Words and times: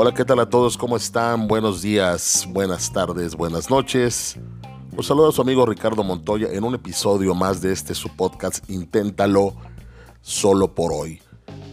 Hola, 0.00 0.14
¿qué 0.14 0.24
tal 0.24 0.38
a 0.38 0.48
todos? 0.48 0.78
¿Cómo 0.78 0.96
están? 0.96 1.48
Buenos 1.48 1.82
días, 1.82 2.46
buenas 2.52 2.92
tardes, 2.92 3.34
buenas 3.34 3.68
noches. 3.68 4.38
Os 4.96 5.08
saluda 5.08 5.30
a 5.30 5.32
su 5.32 5.42
amigo 5.42 5.66
Ricardo 5.66 6.04
Montoya 6.04 6.52
en 6.52 6.62
un 6.62 6.76
episodio 6.76 7.34
más 7.34 7.60
de 7.60 7.72
este 7.72 7.96
su 7.96 8.08
podcast 8.14 8.70
Inténtalo 8.70 9.56
solo 10.20 10.72
por 10.72 10.92
hoy. 10.92 11.20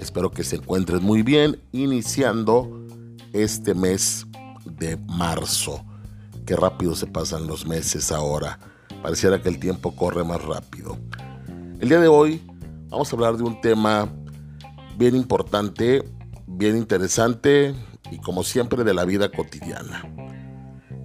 Espero 0.02 0.32
que 0.32 0.44
se 0.44 0.56
encuentren 0.56 1.04
muy 1.04 1.22
bien 1.22 1.62
iniciando 1.72 2.84
este 3.32 3.76
mes 3.76 4.26
de 4.66 4.98
marzo. 4.98 5.86
Qué 6.48 6.56
rápido 6.56 6.96
se 6.96 7.06
pasan 7.06 7.46
los 7.46 7.68
meses 7.68 8.12
ahora. 8.12 8.58
Pareciera 9.04 9.40
que 9.40 9.50
el 9.50 9.60
tiempo 9.60 9.96
corre 9.96 10.24
más 10.24 10.44
rápido. 10.44 10.98
El 11.80 11.90
día 11.90 12.00
de 12.00 12.08
hoy 12.08 12.42
vamos 12.90 13.14
a 13.14 13.16
hablar 13.16 13.38
de 13.38 13.44
un 13.44 13.62
tema 13.62 14.10
bien 14.98 15.16
importante, 15.16 16.04
bien 16.48 16.76
interesante 16.76 17.76
y 18.12 18.18
como 18.18 18.44
siempre 18.44 18.84
de 18.84 18.94
la 18.94 19.06
vida 19.06 19.30
cotidiana. 19.30 20.04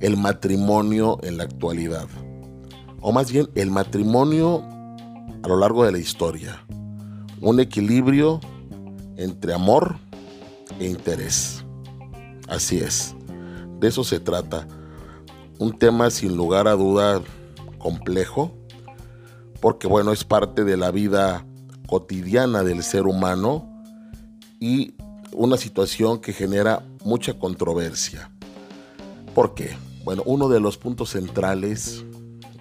El 0.01 0.17
matrimonio 0.17 1.19
en 1.23 1.37
la 1.37 1.45
actualidad. 1.45 2.09
O 3.01 3.13
más 3.13 3.33
bien 3.33 3.49
el 3.55 3.71
matrimonio 3.71 4.63
a 5.43 5.49
lo 5.49 5.57
largo 5.57 5.85
de 5.85 5.93
la 5.93 5.99
historia. 5.99 6.65
Un 7.41 7.61
equilibrio 7.61 8.41
entre 9.17 9.55
amor 9.55 9.97
e 10.79 10.87
interés. 10.87 11.65
Así 12.49 12.79
es. 12.79 13.15
De 13.79 13.89
eso 13.89 14.05
se 14.05 14.21
trata. 14.21 14.67
Un 15.59 15.79
tema 15.79 16.11
sin 16.11 16.37
lugar 16.37 16.69
a 16.69 16.73
duda 16.73 17.23
complejo, 17.79 18.53
porque 19.61 19.87
bueno, 19.87 20.13
es 20.13 20.25
parte 20.25 20.65
de 20.65 20.77
la 20.77 20.91
vida 20.91 21.47
cotidiana 21.87 22.63
del 22.63 22.83
ser 22.83 23.07
humano 23.07 23.67
y 24.59 24.95
una 25.33 25.57
situación 25.57 26.21
que 26.21 26.33
genera 26.33 26.83
mucha 27.05 27.39
controversia. 27.39 28.31
¿Por 29.35 29.55
qué? 29.55 29.77
Bueno, 30.05 30.23
uno 30.27 30.49
de 30.49 30.61
los 30.61 30.77
puntos 30.77 31.11
centrales 31.11 32.05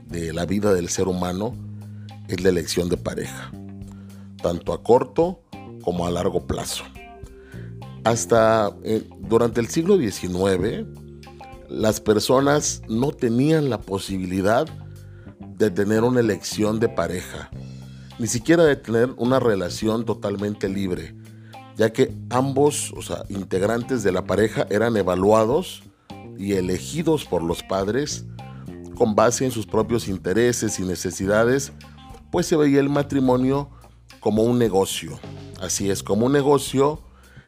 de 0.08 0.34
la 0.34 0.46
vida 0.46 0.74
del 0.74 0.90
ser 0.90 1.08
humano 1.08 1.56
es 2.28 2.42
la 2.42 2.50
elección 2.50 2.90
de 2.90 2.98
pareja, 2.98 3.52
tanto 4.42 4.74
a 4.74 4.84
corto 4.84 5.42
como 5.84 6.06
a 6.06 6.12
largo 6.12 6.46
plazo. 6.46 6.84
Hasta 8.04 8.76
eh, 8.84 9.08
durante 9.20 9.62
el 9.62 9.68
siglo 9.68 9.98
XIX, 9.98 10.86
las 11.70 12.00
personas 12.00 12.82
no 12.88 13.12
tenían 13.12 13.70
la 13.70 13.82
posibilidad 13.82 14.68
de 15.58 15.70
tener 15.72 16.04
una 16.04 16.20
elección 16.20 16.80
de 16.80 16.90
pareja, 16.90 17.50
ni 18.18 18.28
siquiera 18.28 18.64
de 18.64 18.76
tener 18.76 19.12
una 19.18 19.40
relación 19.40 20.06
totalmente 20.06 20.70
libre 20.70 21.19
ya 21.80 21.94
que 21.94 22.14
ambos, 22.30 22.94
o 22.98 23.02
sea, 23.02 23.24
integrantes 23.30 24.04
de 24.04 24.12
la 24.12 24.26
pareja 24.26 24.68
eran 24.70 24.98
evaluados 24.98 25.82
y 26.38 26.52
elegidos 26.52 27.24
por 27.24 27.42
los 27.42 27.64
padres 27.64 28.26
con 28.96 29.16
base 29.16 29.46
en 29.46 29.52
sus 29.52 29.66
propios 29.66 30.10
intereses 30.10 30.78
y 30.78 30.84
necesidades, 30.84 31.72
pues 32.34 32.48
se 32.48 32.58
veía 32.58 32.82
el 32.82 32.90
matrimonio 32.90 33.70
como 34.20 34.44
un 34.44 34.60
negocio. 34.60 35.22
Así 35.62 35.90
es, 35.90 36.04
como 36.04 36.26
un 36.26 36.34
negocio 36.34 37.02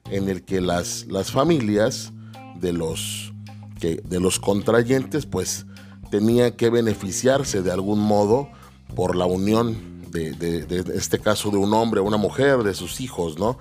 en 0.10 0.30
el 0.30 0.46
que 0.46 0.62
las, 0.62 1.08
las 1.10 1.30
familias 1.30 2.14
de 2.56 2.72
los, 2.72 3.34
que, 3.82 3.98
de 3.98 4.22
los 4.22 4.40
contrayentes 4.40 5.26
pues 5.26 5.66
tenían 6.10 6.54
que 6.54 6.70
beneficiarse 6.70 7.62
de 7.62 7.72
algún 7.72 8.00
modo 8.00 8.48
por 8.96 9.18
la 9.18 9.26
unión 9.26 9.76
de, 10.10 10.32
de, 10.32 10.66
de 10.66 10.98
este 10.98 11.20
caso 11.20 11.52
de 11.52 11.58
un 11.58 11.74
hombre, 11.74 12.00
una 12.00 12.16
mujer, 12.16 12.64
de 12.64 12.74
sus 12.74 13.02
hijos, 13.02 13.38
¿no? 13.38 13.58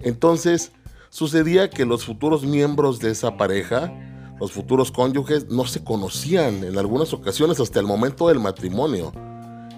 Entonces, 0.00 0.72
sucedía 1.10 1.70
que 1.70 1.84
los 1.84 2.04
futuros 2.04 2.44
miembros 2.44 2.98
de 2.98 3.10
esa 3.10 3.36
pareja, 3.36 3.92
los 4.40 4.52
futuros 4.52 4.92
cónyuges, 4.92 5.48
no 5.48 5.66
se 5.66 5.82
conocían 5.82 6.64
en 6.64 6.78
algunas 6.78 7.12
ocasiones 7.12 7.60
hasta 7.60 7.80
el 7.80 7.86
momento 7.86 8.28
del 8.28 8.40
matrimonio. 8.40 9.12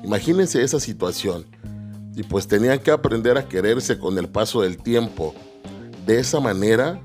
Imagínense 0.05 0.63
esa 0.63 0.81
situación. 0.81 1.47
Y 2.15 2.23
pues 2.25 2.47
tenían 2.49 2.81
que 2.81 2.91
aprender 2.91 3.39
a 3.39 3.49
quererse 3.49 3.99
con 3.99 4.19
el 4.19 4.29
paso 4.29 4.63
del 4.63 4.79
tiempo. 4.79 5.35
De 6.07 6.19
esa 6.19 6.41
manera 6.41 7.01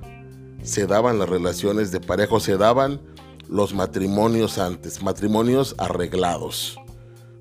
se 0.63 0.87
daban 0.87 1.19
las 1.19 1.29
relaciones 1.29 1.91
de 1.91 1.99
pareja, 1.99 2.39
se 2.39 2.57
daban 2.57 2.99
los 3.47 3.73
matrimonios 3.73 4.57
antes, 4.57 5.03
matrimonios 5.03 5.75
arreglados. 5.77 6.77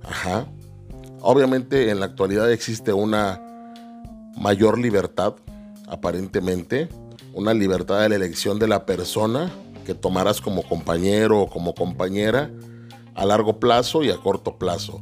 Ajá. 0.02 0.46
Obviamente 1.20 1.90
en 1.90 2.00
la 2.00 2.06
actualidad 2.06 2.52
existe 2.52 2.92
una 2.92 3.40
mayor 4.36 4.78
libertad 4.78 5.36
aparentemente, 5.86 6.88
una 7.32 7.54
libertad 7.54 8.00
de 8.00 8.08
la 8.08 8.16
elección 8.16 8.58
de 8.58 8.68
la 8.68 8.86
persona 8.86 9.52
que 9.84 9.94
tomarás 9.94 10.40
como 10.40 10.62
compañero 10.62 11.42
o 11.42 11.46
como 11.48 11.74
compañera 11.74 12.50
a 13.14 13.24
largo 13.24 13.60
plazo 13.60 14.02
y 14.02 14.10
a 14.10 14.16
corto 14.16 14.58
plazo. 14.58 15.00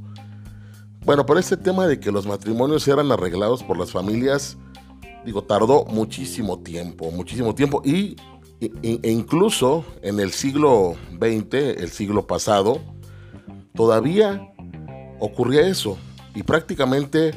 Bueno, 1.05 1.27
por 1.27 1.39
este 1.39 1.57
tema 1.57 1.87
de 1.87 1.99
que 1.99 2.13
los 2.13 2.27
matrimonios 2.27 2.87
eran 2.87 3.11
arreglados 3.11 3.63
por 3.63 3.79
las 3.79 3.91
familias, 3.91 4.57
digo, 5.25 5.43
tardó 5.43 5.85
muchísimo 5.87 6.61
tiempo, 6.61 7.11
muchísimo 7.11 7.55
tiempo 7.55 7.83
y, 7.85 8.17
e 8.61 9.11
incluso 9.11 9.85
en 10.03 10.21
el 10.21 10.31
siglo 10.31 10.95
XX, 11.21 11.55
el 11.55 11.91
siglo 11.91 12.27
pasado, 12.27 12.81
todavía 13.75 14.53
ocurría 15.19 15.67
eso 15.67 15.97
y 16.35 16.43
prácticamente 16.43 17.35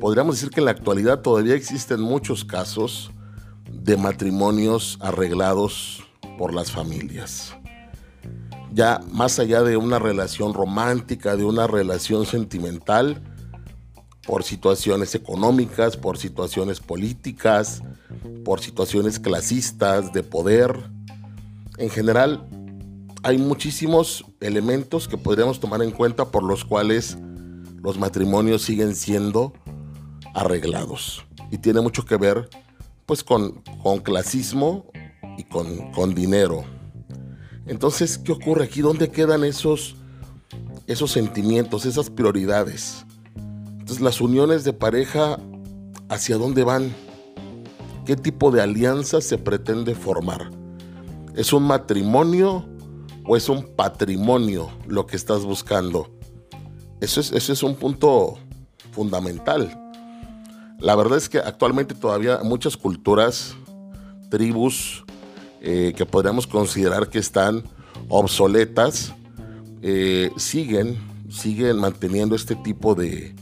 podríamos 0.00 0.36
decir 0.36 0.50
que 0.50 0.60
en 0.60 0.66
la 0.66 0.72
actualidad 0.72 1.20
todavía 1.20 1.54
existen 1.54 2.00
muchos 2.00 2.44
casos 2.44 3.10
de 3.70 3.96
matrimonios 3.96 4.98
arreglados 5.00 6.02
por 6.38 6.54
las 6.54 6.70
familias. 6.70 7.54
Ya 8.72 9.00
más 9.10 9.38
allá 9.38 9.62
de 9.62 9.76
una 9.76 9.98
relación 9.98 10.54
romántica, 10.54 11.36
de 11.36 11.44
una 11.44 11.66
relación 11.66 12.26
sentimental, 12.26 13.22
por 14.28 14.44
situaciones 14.44 15.14
económicas, 15.14 15.96
por 15.96 16.18
situaciones 16.18 16.80
políticas, 16.80 17.82
por 18.44 18.60
situaciones 18.60 19.18
clasistas, 19.18 20.12
de 20.12 20.22
poder. 20.22 20.76
En 21.78 21.88
general, 21.88 22.46
hay 23.22 23.38
muchísimos 23.38 24.26
elementos 24.40 25.08
que 25.08 25.16
podríamos 25.16 25.60
tomar 25.60 25.82
en 25.82 25.92
cuenta 25.92 26.26
por 26.26 26.42
los 26.42 26.64
cuales 26.66 27.16
los 27.82 27.98
matrimonios 27.98 28.62
siguen 28.62 28.94
siendo 28.94 29.54
arreglados. 30.34 31.24
Y 31.50 31.58
tiene 31.58 31.80
mucho 31.80 32.04
que 32.04 32.16
ver 32.16 32.48
pues 33.06 33.24
con, 33.24 33.62
con 33.82 34.00
clasismo 34.00 34.84
y 35.38 35.44
con, 35.44 35.92
con 35.92 36.14
dinero. 36.14 36.64
Entonces, 37.66 38.18
¿qué 38.18 38.32
ocurre 38.32 38.64
aquí? 38.64 38.82
¿Dónde 38.82 39.10
quedan 39.10 39.44
esos, 39.44 39.96
esos 40.86 41.10
sentimientos, 41.10 41.86
esas 41.86 42.10
prioridades? 42.10 43.06
Entonces, 43.78 44.00
las 44.00 44.20
uniones 44.20 44.64
de 44.64 44.74
pareja, 44.74 45.38
¿hacia 46.10 46.36
dónde 46.36 46.64
van? 46.64 46.94
¿Qué 48.04 48.16
tipo 48.16 48.50
de 48.50 48.60
alianza 48.60 49.20
se 49.20 49.38
pretende 49.38 49.94
formar? 49.94 50.50
¿Es 51.34 51.52
un 51.52 51.62
matrimonio 51.62 52.66
o 53.24 53.36
es 53.36 53.48
un 53.48 53.74
patrimonio 53.74 54.70
lo 54.86 55.06
que 55.06 55.16
estás 55.16 55.44
buscando? 55.44 56.10
Eso 57.00 57.20
es, 57.20 57.32
eso 57.32 57.52
es 57.52 57.62
un 57.62 57.76
punto 57.76 58.38
fundamental. 58.92 59.87
La 60.78 60.94
verdad 60.94 61.18
es 61.18 61.28
que 61.28 61.38
actualmente 61.38 61.94
todavía 61.94 62.40
muchas 62.42 62.76
culturas, 62.76 63.56
tribus 64.30 65.04
eh, 65.60 65.92
que 65.96 66.06
podríamos 66.06 66.46
considerar 66.46 67.08
que 67.08 67.18
están 67.18 67.64
obsoletas, 68.08 69.12
eh, 69.82 70.30
siguen, 70.36 70.98
siguen 71.30 71.78
manteniendo 71.78 72.36
este 72.36 72.54
tipo 72.54 72.94
de, 72.94 73.34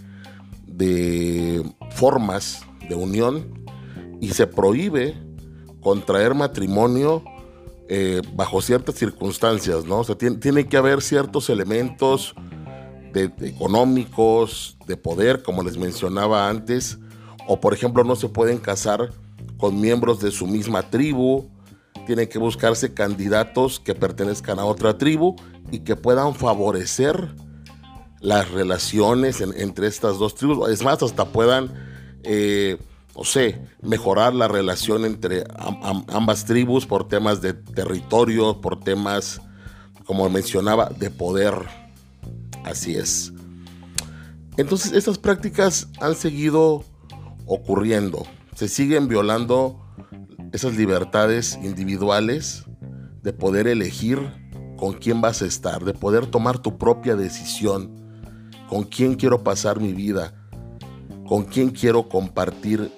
de 0.67 1.63
formas 1.91 2.63
de 2.89 2.95
unión 2.95 3.66
y 4.21 4.31
se 4.31 4.47
prohíbe 4.47 5.15
contraer 5.81 6.34
matrimonio 6.34 7.22
eh, 7.89 8.21
bajo 8.34 8.60
ciertas 8.60 8.97
circunstancias, 8.97 9.84
¿no? 9.84 10.01
O 10.01 10.05
sea, 10.05 10.16
tiene, 10.16 10.66
que 10.66 10.77
haber 10.77 11.01
ciertos 11.01 11.49
elementos 11.49 12.34
de, 13.13 13.33
económicos, 13.43 14.77
de 14.89 14.97
poder, 14.97 15.43
como 15.43 15.63
les 15.63 15.78
mencionaba 15.78 16.49
antes, 16.49 16.99
o 17.47 17.60
por 17.60 17.75
ejemplo 17.75 18.04
no 18.04 18.16
se 18.16 18.28
pueden 18.28 18.59
casar 18.59 19.13
con 19.59 19.81
miembros 19.81 20.21
de 20.21 20.31
su 20.31 20.47
misma 20.47 20.91
tribu, 20.91 21.48
tienen 22.07 22.28
que 22.28 22.39
buscarse 22.39 22.95
candidatos 22.95 23.81
que 23.81 23.95
pertenezcan 23.95 24.59
a 24.59 24.65
otra 24.65 24.97
tribu 24.98 25.37
y 25.71 25.81
que 25.81 25.97
puedan 25.97 26.34
favorecer 26.34 27.34
las 28.21 28.51
relaciones 28.51 29.41
entre 29.41 29.87
estas 29.87 30.19
dos 30.19 30.34
tribus, 30.34 30.69
es 30.71 30.83
más, 30.83 31.03
hasta 31.03 31.27
puedan, 31.27 31.72
eh, 32.22 32.78
no 33.16 33.25
sé, 33.25 33.60
mejorar 33.83 34.34
la 34.34 34.48
relación 34.48 35.04
entre 35.04 35.45
ambas 36.09 36.45
tribus 36.45 36.87
por 36.87 37.09
temas 37.09 37.41
de 37.41 37.53
territorio, 37.53 38.60
por 38.60 38.81
temas, 38.81 39.41
como 40.07 40.28
mencionaba, 40.28 40.89
de 40.89 41.10
poder. 41.10 41.54
Así 42.65 42.97
es. 42.97 43.33
Entonces, 44.57 44.93
estas 44.93 45.19
prácticas 45.19 45.89
han 46.01 46.15
seguido 46.15 46.84
ocurriendo. 47.47 48.25
Se 48.54 48.69
siguen 48.69 49.09
violando 49.09 49.81
esas 50.53 50.77
libertades 50.77 51.59
individuales 51.63 52.65
de 53.22 53.33
poder 53.33 53.66
elegir 53.66 54.19
con 54.77 54.93
quién 54.93 55.21
vas 55.21 55.43
a 55.43 55.47
estar, 55.47 55.84
de 55.84 55.95
poder 55.95 56.27
tomar 56.27 56.59
tu 56.59 56.78
propia 56.78 57.16
decisión, 57.16 57.95
con 58.69 58.84
quién 58.84 59.15
quiero 59.15 59.43
pasar 59.43 59.81
mi 59.81 59.93
vida, 59.93 60.34
con 61.27 61.45
quién 61.45 61.71
quiero 61.71 62.09
compartir 62.09 62.93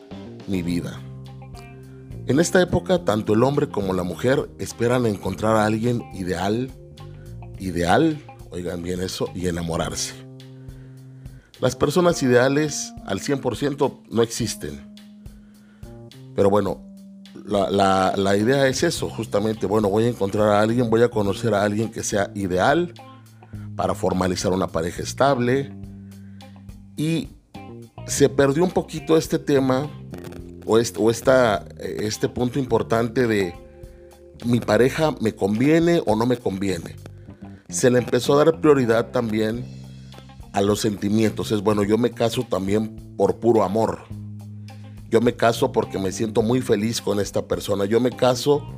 mi 0.46 0.62
vida. 0.62 1.00
En 2.26 2.40
esta 2.40 2.60
época, 2.60 3.04
tanto 3.04 3.32
el 3.32 3.42
hombre 3.42 3.68
como 3.68 3.94
la 3.94 4.02
mujer 4.02 4.50
esperan 4.58 5.06
encontrar 5.06 5.56
a 5.56 5.64
alguien 5.64 6.02
ideal, 6.12 6.70
ideal, 7.58 8.22
oigan 8.50 8.82
bien 8.82 9.00
eso, 9.00 9.30
y 9.34 9.46
enamorarse. 9.46 10.27
Las 11.60 11.74
personas 11.74 12.22
ideales 12.22 12.92
al 13.04 13.18
100% 13.20 14.02
no 14.10 14.22
existen. 14.22 14.94
Pero 16.36 16.50
bueno, 16.50 16.80
la, 17.44 18.36
idea 18.36 18.68
es 18.68 18.84
eso, 18.84 19.08
justamente, 19.08 19.66
bueno, 19.66 19.88
voy 19.88 20.04
a 20.04 20.08
encontrar 20.08 20.48
a 20.50 20.60
alguien, 20.60 20.88
voy 20.88 21.02
a 21.02 21.08
conocer 21.08 21.54
a 21.54 21.64
alguien 21.64 21.90
que 21.90 22.04
sea 22.04 22.30
ideal 22.34 22.94
para 23.74 23.94
formalizar 23.94 24.52
una 24.52 24.68
pareja 24.68 25.02
estable. 25.02 25.74
Y 26.96 27.30
se 28.06 28.28
perdió 28.28 28.62
un 28.62 28.70
poquito 28.70 29.16
este 29.16 29.40
tema 29.40 29.90
o, 30.64 30.78
o 30.78 31.10
esta, 31.10 31.64
este 31.80 32.28
punto 32.28 32.60
importante 32.60 33.26
de 33.26 33.54
mi 34.44 34.60
pareja 34.60 35.12
me 35.20 35.34
conviene 35.34 36.02
o 36.06 36.14
no 36.14 36.24
me 36.24 36.36
conviene. 36.36 36.94
Se 37.68 37.90
le 37.90 37.98
empezó 37.98 38.34
a 38.34 38.44
dar 38.44 38.60
prioridad 38.60 39.10
también 39.10 39.77
a 40.58 40.62
los 40.62 40.80
sentimientos. 40.80 41.52
Es 41.52 41.62
bueno, 41.62 41.84
yo 41.84 41.96
me 41.98 42.10
caso 42.10 42.42
también 42.42 43.14
por 43.16 43.36
puro 43.36 43.62
amor. 43.62 44.00
Yo 45.08 45.20
me 45.20 45.34
caso 45.36 45.70
porque 45.70 45.98
me 45.98 46.10
siento 46.10 46.42
muy 46.42 46.60
feliz 46.60 47.00
con 47.00 47.20
esta 47.20 47.46
persona. 47.46 47.84
Yo 47.84 48.00
me 48.00 48.10
caso 48.10 48.68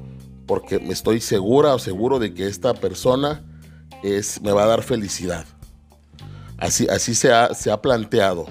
porque 0.46 0.78
me 0.78 0.92
estoy 0.92 1.20
segura 1.20 1.74
o 1.74 1.78
seguro 1.78 2.18
de 2.18 2.34
que 2.34 2.46
esta 2.46 2.74
persona 2.74 3.42
es, 4.02 4.42
me 4.42 4.52
va 4.52 4.64
a 4.64 4.66
dar 4.66 4.82
felicidad. 4.82 5.46
Así, 6.58 6.86
así 6.88 7.14
se, 7.14 7.32
ha, 7.32 7.54
se 7.54 7.70
ha 7.70 7.80
planteado. 7.80 8.46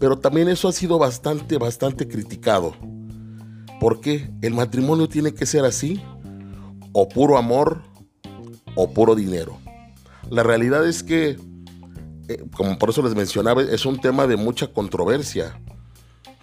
Pero 0.00 0.18
también 0.18 0.48
eso 0.48 0.66
ha 0.66 0.72
sido 0.72 0.98
bastante, 0.98 1.58
bastante 1.58 2.08
criticado. 2.08 2.74
¿Por 3.78 4.00
qué? 4.00 4.30
El 4.42 4.54
matrimonio 4.54 5.08
tiene 5.08 5.32
que 5.32 5.46
ser 5.46 5.64
así, 5.64 6.02
o 6.92 7.08
puro 7.08 7.38
amor, 7.38 7.82
o 8.74 8.92
puro 8.92 9.14
dinero. 9.14 9.58
La 10.28 10.42
realidad 10.42 10.86
es 10.88 11.04
que, 11.04 11.36
como 12.54 12.78
por 12.78 12.90
eso 12.90 13.02
les 13.02 13.14
mencionaba, 13.14 13.62
es 13.62 13.86
un 13.86 14.00
tema 14.00 14.26
de 14.26 14.36
mucha 14.36 14.68
controversia. 14.68 15.60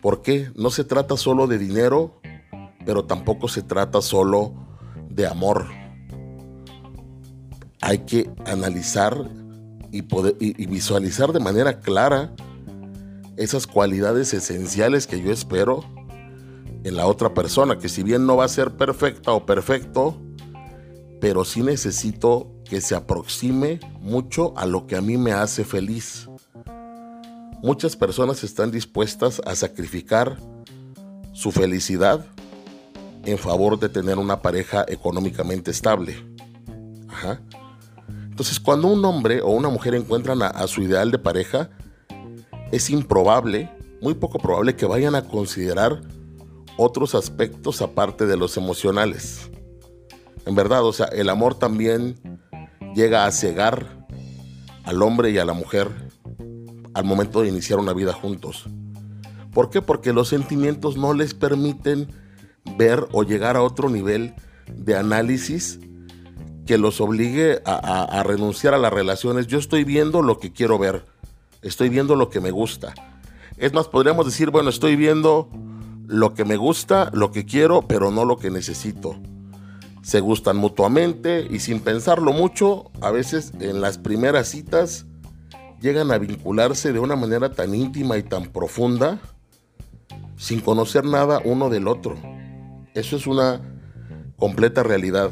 ¿Por 0.01 0.21
qué? 0.21 0.51
No 0.55 0.69
se 0.69 0.83
trata 0.83 1.17
solo 1.17 1.47
de 1.47 1.57
dinero, 1.57 2.21
pero 2.85 3.05
tampoco 3.05 3.47
se 3.47 3.61
trata 3.61 4.01
solo 4.01 4.53
de 5.09 5.27
amor. 5.27 5.67
Hay 7.81 7.99
que 7.99 8.29
analizar 8.45 9.29
y, 9.91 10.03
poder, 10.03 10.35
y, 10.39 10.65
visualizar 10.67 11.31
de 11.31 11.39
manera 11.39 11.79
clara 11.79 12.33
esas 13.37 13.67
cualidades 13.67 14.33
esenciales 14.33 15.07
que 15.07 15.21
yo 15.21 15.31
espero 15.31 15.83
en 16.83 16.95
la 16.95 17.07
otra 17.07 17.33
persona, 17.33 17.77
que 17.77 17.89
si 17.89 18.03
bien 18.03 18.25
no 18.25 18.37
va 18.37 18.45
a 18.45 18.49
ser 18.49 18.75
perfecta 18.75 19.31
o 19.31 19.45
perfecto, 19.45 20.21
pero 21.19 21.43
sí 21.45 21.61
necesito 21.61 22.51
que 22.65 22.81
se 22.81 22.95
aproxime 22.95 23.79
mucho 24.01 24.53
a 24.57 24.65
lo 24.65 24.87
que 24.87 24.95
a 24.95 25.01
mí 25.01 25.17
me 25.17 25.31
hace 25.31 25.63
feliz. 25.63 26.29
Muchas 27.61 27.95
personas 27.95 28.43
están 28.43 28.71
dispuestas 28.71 29.41
a 29.45 29.55
sacrificar 29.55 30.37
su 31.33 31.51
felicidad 31.51 32.25
en 33.25 33.37
favor 33.37 33.77
de 33.79 33.89
tener 33.89 34.17
una 34.17 34.41
pareja 34.41 34.85
económicamente 34.87 35.71
estable. 35.71 36.15
Entonces, 38.29 38.59
cuando 38.59 38.87
un 38.87 39.03
hombre 39.03 39.41
o 39.41 39.49
una 39.49 39.67
mujer 39.69 39.95
encuentran 39.95 40.41
a, 40.41 40.65
su 40.67 40.81
ideal 40.81 41.11
de 41.11 41.19
pareja, 41.19 41.69
es 42.71 42.89
improbable, 42.89 43.69
muy 44.01 44.13
poco 44.13 44.39
probable 44.39 44.75
que 44.75 44.85
vayan 44.85 45.15
a 45.15 45.27
considerar 45.27 46.01
otros 46.77 47.15
aspectos 47.15 47.81
aparte 47.81 48.25
de 48.25 48.37
los 48.37 48.55
emocionales. 48.55 49.51
En 50.49 50.55
verdad, 50.55 50.83
o 50.83 50.91
sea, 50.91 51.05
el 51.05 51.29
amor 51.29 51.53
también 51.53 52.15
llega 52.95 53.27
a 53.27 53.31
cegar 53.31 54.07
al 54.83 55.03
hombre 55.03 55.29
y 55.29 55.37
a 55.37 55.45
la 55.45 55.53
mujer 55.53 55.89
al 56.95 57.03
momento 57.03 57.43
de 57.43 57.49
iniciar 57.49 57.77
una 57.77 57.93
vida 57.93 58.13
juntos. 58.13 58.67
¿Por 59.53 59.69
qué? 59.69 59.83
Porque 59.83 60.11
los 60.11 60.27
sentimientos 60.27 60.97
no 60.97 61.13
les 61.13 61.35
permiten 61.35 62.07
ver 62.79 63.07
o 63.11 63.21
llegar 63.21 63.57
a 63.57 63.61
otro 63.61 63.91
nivel 63.91 64.33
de 64.73 64.97
análisis 64.97 65.81
que 66.65 66.79
los 66.79 66.99
obligue 66.99 67.61
a, 67.63 68.23
renunciar 68.23 68.73
a 68.73 68.79
las 68.79 68.91
relaciones. 68.91 69.45
Yo 69.45 69.59
estoy 69.59 69.83
viendo 69.83 70.23
lo 70.23 70.39
que 70.39 70.51
quiero 70.51 70.79
ver, 70.79 71.05
estoy 71.61 71.89
viendo 71.89 72.15
lo 72.15 72.31
que 72.31 72.41
me 72.41 72.49
gusta. 72.49 72.95
Es 73.57 73.71
más, 73.73 73.87
podríamos 73.87 74.25
decir, 74.25 74.49
bueno, 74.49 74.71
estoy 74.71 74.95
viendo 74.95 75.47
lo 76.07 76.33
que 76.33 76.43
me 76.43 76.57
gusta, 76.57 77.11
lo 77.13 77.31
que 77.31 77.45
quiero, 77.45 77.83
pero 77.83 78.09
no 78.09 78.25
lo 78.25 78.39
que 78.39 78.49
necesito. 78.49 79.15
Se 80.01 80.19
gustan 80.19 80.57
mutuamente 80.57 81.45
y 81.49 81.59
sin 81.59 81.79
pensarlo 81.81 82.31
mucho, 82.31 82.91
a 83.01 83.11
veces 83.11 83.51
en 83.59 83.81
las 83.81 83.97
primeras 83.97 84.47
citas 84.47 85.05
llegan 85.81 86.11
a 86.11 86.17
vincularse 86.17 86.93
de 86.93 86.99
una 86.99 87.15
manera 87.15 87.51
tan 87.51 87.75
íntima 87.75 88.17
y 88.17 88.23
tan 88.23 88.51
profunda 88.51 89.19
sin 90.37 90.61
conocer 90.61 91.03
nada 91.05 91.41
uno 91.43 91.69
del 91.69 91.87
otro. 91.87 92.15
Eso 92.93 93.17
es 93.17 93.27
una 93.27 93.61
completa 94.37 94.83
realidad. 94.83 95.31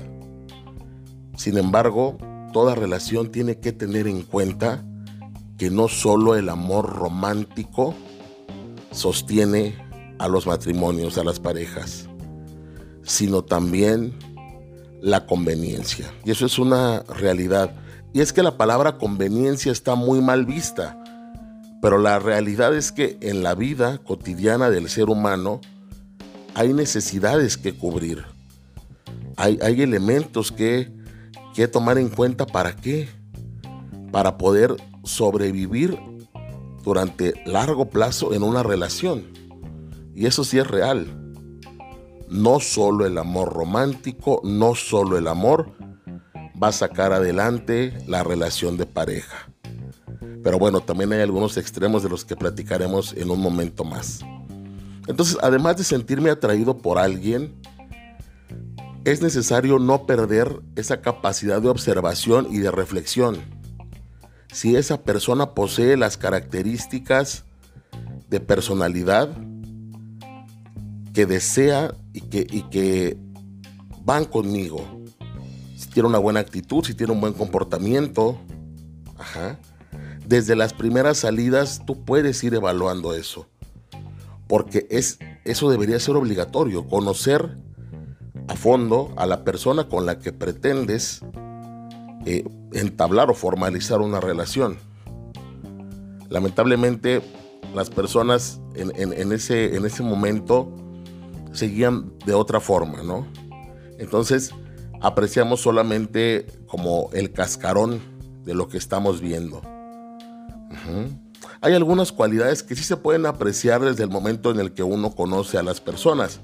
Sin 1.38 1.58
embargo, 1.58 2.18
toda 2.52 2.75
relación 2.75 3.31
tiene 3.31 3.60
que 3.60 3.72
tener 3.72 4.08
en 4.08 4.24
cuenta 4.24 4.84
que 5.58 5.69
no 5.69 5.88
solo 5.88 6.36
el 6.36 6.50
amor 6.50 6.94
romántico 6.94 7.96
sostiene 8.92 9.75
a 10.19 10.28
los 10.28 10.46
matrimonios, 10.46 11.18
a 11.18 11.24
las 11.24 11.40
parejas, 11.40 12.10
sino 13.04 13.44
también 13.44 14.14
la 15.01 15.25
conveniencia. 15.25 16.11
Y 16.25 16.31
eso 16.31 16.45
es 16.45 16.59
una 16.59 17.03
realidad. 17.03 17.71
Y 18.13 18.21
es 18.21 18.33
que 18.33 18.44
la 18.44 18.57
palabra 18.57 18.97
conveniencia 18.97 19.71
está 19.71 19.95
muy 19.95 20.21
mal 20.21 20.45
vista, 20.45 21.01
pero 21.81 21.97
la 21.97 22.19
realidad 22.19 22.75
es 22.75 22.91
que 22.91 23.17
en 23.21 23.44
la 23.44 23.53
vida 23.53 23.99
cotidiana 23.99 24.69
del 24.69 24.89
ser 24.89 25.09
humano 25.09 25.61
hay 26.56 26.73
necesidades 26.73 27.57
que 27.57 27.73
cubrir. 27.73 28.25
Hay, 29.35 29.59
hay 29.61 29.81
elementos 29.81 30.51
que, 30.51 30.92
que 31.54 31.68
tomar 31.68 31.97
en 31.97 32.09
cuenta 32.09 32.45
para 32.45 32.75
qué. 32.75 33.09
Para 34.11 34.37
poder 34.37 34.75
sobrevivir 35.04 35.99
durante 36.83 37.33
largo 37.45 37.89
plazo 37.89 38.33
en 38.33 38.42
una 38.42 38.63
relación. 38.63 39.25
Y 40.16 40.25
eso 40.25 40.44
sí 40.44 40.57
es 40.57 40.66
real. 40.66 41.27
No 42.30 42.60
solo 42.60 43.06
el 43.06 43.18
amor 43.18 43.54
romántico, 43.54 44.42
no 44.44 44.76
solo 44.76 45.18
el 45.18 45.28
amor, 45.28 45.72
va 46.62 46.69
a 46.69 46.74
sacar 46.74 47.14
adelante 47.14 47.98
la 48.07 48.24
relación 48.24 48.78
de 48.78 48.86
pareja. 48.86 49.50
Pero 50.44 50.60
bueno, 50.60 50.81
también 50.81 51.14
hay 51.14 51.22
algunos 51.22 51.57
extremos 51.57 52.04
de 52.04 52.10
los 52.10 52.26
que 52.26 52.36
platicaremos 52.36 53.14
en 53.14 53.30
un 53.30 53.40
momento 53.40 53.84
más. 53.84 54.19
Entonces, 55.07 55.38
además 55.42 55.78
de 55.78 55.84
sentirme 55.84 56.30
atraído 56.30 56.78
por 56.78 56.98
alguien, 56.98 57.56
es 59.06 59.22
necesario 59.22 59.80
no 59.80 60.06
perder 60.06 60.62
esa 60.76 61.02
capacidad 61.02 61.62
de 61.62 61.69
observación 61.69 62.48
y 62.52 62.57
de 62.57 62.72
reflexión. 62.72 63.38
Si 64.52 64.76
esa 64.76 65.04
persona 65.04 65.54
posee 65.54 65.96
las 65.96 66.18
características 66.18 67.46
de 68.30 68.40
personalidad 68.42 69.30
que 71.14 71.26
desea 71.26 71.94
y 72.18 72.64
que, 72.64 73.18
van 74.04 74.26
conmigo, 74.26 74.80
si 75.76 75.90
tiene 75.90 76.09
una 76.09 76.18
buena 76.18 76.40
actitud, 76.40 76.83
si 76.83 76.94
tiene 76.94 77.14
un 77.14 77.21
buen 77.21 77.33
comportamiento. 77.33 78.40
Ajá. 79.18 79.59
Desde 80.26 80.56
las 80.56 80.74
primeras 80.74 81.19
salidas 81.19 81.81
tú 81.86 82.04
puedes 82.04 82.44
ir 82.44 82.54
evaluando 82.54 83.14
eso. 83.14 83.47
Porque 84.47 84.88
es, 84.90 85.19
eso 85.44 85.69
debería 85.69 86.00
ser 86.00 86.16
obligatorio, 86.16 86.88
conocer 86.88 87.57
a 88.47 88.56
fondo 88.56 89.14
a 89.18 89.26
la 89.26 89.44
persona 89.44 89.90
con 89.90 90.06
la 90.06 90.19
que 90.19 90.31
pretendes 90.31 91.21
eh, 92.26 92.45
entablar 92.74 93.30
o 93.30 93.33
formalizar 93.33 94.02
una 94.02 94.19
relación. 94.19 94.78
Lamentablemente 96.30 97.21
las 97.74 97.90
personas 97.90 98.59
en, 98.76 99.31
ese, 99.31 99.76
en 99.76 99.86
ese 99.86 100.04
momento 100.04 100.69
seguían 101.57 102.14
de 102.26 102.33
otra 102.33 102.59
forma, 102.59 103.04
¿no? 103.04 103.28
Entonces, 103.97 104.52
apreciamos 105.02 105.61
solamente 105.61 106.45
como 106.68 107.09
el 107.14 107.31
cascarón 107.31 107.99
de 108.44 108.54
lo 108.54 108.68
que 108.68 108.78
estamos 108.78 109.21
viendo. 109.21 109.61
Hay 111.61 111.73
algunas 111.73 112.11
cualidades 112.11 112.64
que 112.64 112.76
sí 112.76 112.83
se 112.83 112.97
pueden 112.97 113.26
apreciar 113.26 113.81
desde 113.81 114.04
el 114.04 114.09
momento 114.09 114.52
en 114.52 114.59
el 114.59 114.73
que 114.73 114.83
uno 114.83 115.16
conoce 115.16 115.57
a 115.57 115.64
las 115.64 115.81
personas. 115.81 116.40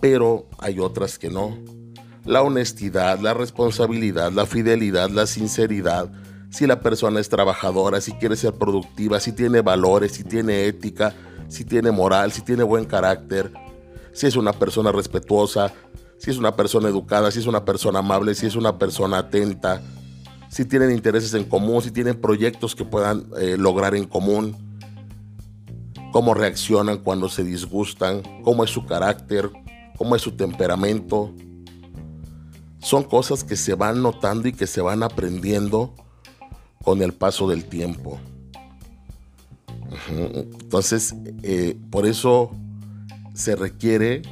pero 0.00 0.46
hay 0.58 0.78
otras 0.78 1.18
que 1.18 1.30
no. 1.30 1.58
La 2.24 2.42
honestidad, 2.42 3.18
la 3.20 3.34
responsabilidad, 3.34 4.32
la 4.32 4.46
fidelidad, 4.46 5.10
la 5.10 5.26
sinceridad, 5.26 6.10
si 6.50 6.66
la 6.66 6.80
persona 6.80 7.20
es 7.20 7.28
trabajadora, 7.28 8.00
si 8.00 8.12
quiere 8.12 8.36
ser 8.36 8.54
productiva, 8.54 9.20
si 9.20 9.32
tiene 9.32 9.60
valores, 9.60 10.12
si 10.12 10.24
tiene 10.24 10.66
ética, 10.66 11.14
si 11.48 11.64
tiene 11.64 11.90
moral, 11.90 12.32
si 12.32 12.42
tiene 12.42 12.62
buen 12.62 12.84
carácter, 12.84 13.52
si 14.18 14.26
es 14.26 14.34
una 14.34 14.52
persona 14.52 14.90
respetuosa, 14.90 15.72
si 16.18 16.32
es 16.32 16.38
una 16.38 16.56
persona 16.56 16.88
educada, 16.88 17.30
si 17.30 17.38
es 17.38 17.46
una 17.46 17.64
persona 17.64 18.00
amable, 18.00 18.34
si 18.34 18.46
es 18.46 18.56
una 18.56 18.76
persona 18.76 19.18
atenta, 19.18 19.80
si 20.48 20.64
tienen 20.64 20.90
intereses 20.90 21.34
en 21.34 21.44
común, 21.44 21.82
si 21.82 21.92
tienen 21.92 22.20
proyectos 22.20 22.74
que 22.74 22.84
puedan 22.84 23.26
eh, 23.38 23.56
lograr 23.56 23.94
en 23.94 24.06
común, 24.06 24.56
cómo 26.12 26.34
reaccionan 26.34 26.98
cuando 26.98 27.28
se 27.28 27.44
disgustan, 27.44 28.22
cómo 28.42 28.64
es 28.64 28.70
su 28.70 28.86
carácter, 28.86 29.52
cómo 29.96 30.16
es 30.16 30.22
su 30.22 30.32
temperamento. 30.32 31.32
Son 32.80 33.04
cosas 33.04 33.44
que 33.44 33.54
se 33.54 33.74
van 33.74 34.02
notando 34.02 34.48
y 34.48 34.52
que 34.52 34.66
se 34.66 34.80
van 34.80 35.04
aprendiendo 35.04 35.94
con 36.82 37.02
el 37.02 37.12
paso 37.12 37.48
del 37.48 37.66
tiempo. 37.66 38.18
Entonces, 40.10 41.14
eh, 41.44 41.78
por 41.88 42.04
eso 42.04 42.50
se 43.38 43.54
requiere 43.54 44.22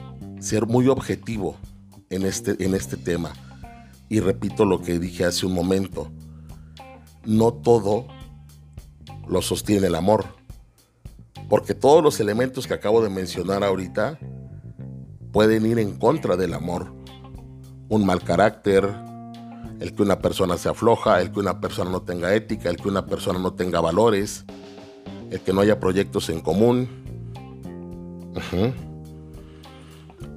ser 0.41 0.67
muy 0.67 0.89
objetivo 0.89 1.55
en 2.11 2.27
este, 2.27 2.63
en 2.63 2.75
este 2.75 2.97
tema. 2.97 3.33
Y 4.09 4.19
repito 4.19 4.65
lo 4.65 4.83
que 4.83 4.99
dije 4.99 5.25
hace 5.25 5.47
un 5.47 5.55
momento. 5.55 6.11
No 7.25 7.53
todo 7.53 8.09
lo 9.29 9.43
sostiene 9.43 9.87
el 9.87 9.95
amor. 9.95 10.25
Porque 11.49 11.73
todos 11.73 12.03
los 12.03 12.19
elementos 12.19 12.67
que 12.67 12.75
acabo 12.75 13.01
de 13.01 13.09
mencionar 13.09 13.63
ahorita 13.63 14.19
pueden 15.33 15.67
ir 15.67 15.79
en 15.79 15.97
contra 15.99 16.37
del 16.37 16.53
amor. 16.53 16.93
Un 17.89 18.05
mal 18.05 18.23
carácter, 18.23 18.93
el 19.79 19.95
que 19.95 20.03
una 20.03 20.19
persona 20.19 20.59
se 20.59 20.69
afloja, 20.69 21.21
el 21.21 21.31
que 21.31 21.39
una 21.39 21.61
persona 21.61 21.93
no 21.93 22.03
tenga 22.03 22.35
ética, 22.35 22.71
el 22.71 22.77
que 22.77 22.89
una 22.89 23.07
persona 23.07 23.39
no 23.39 23.55
tenga 23.55 23.81
valores, 23.81 24.45
el 25.31 25.41
que 25.41 25.53
no 25.53 25.61
haya 25.61 25.79
proyectos 25.79 26.29
en 26.29 26.41
común. 26.41 26.89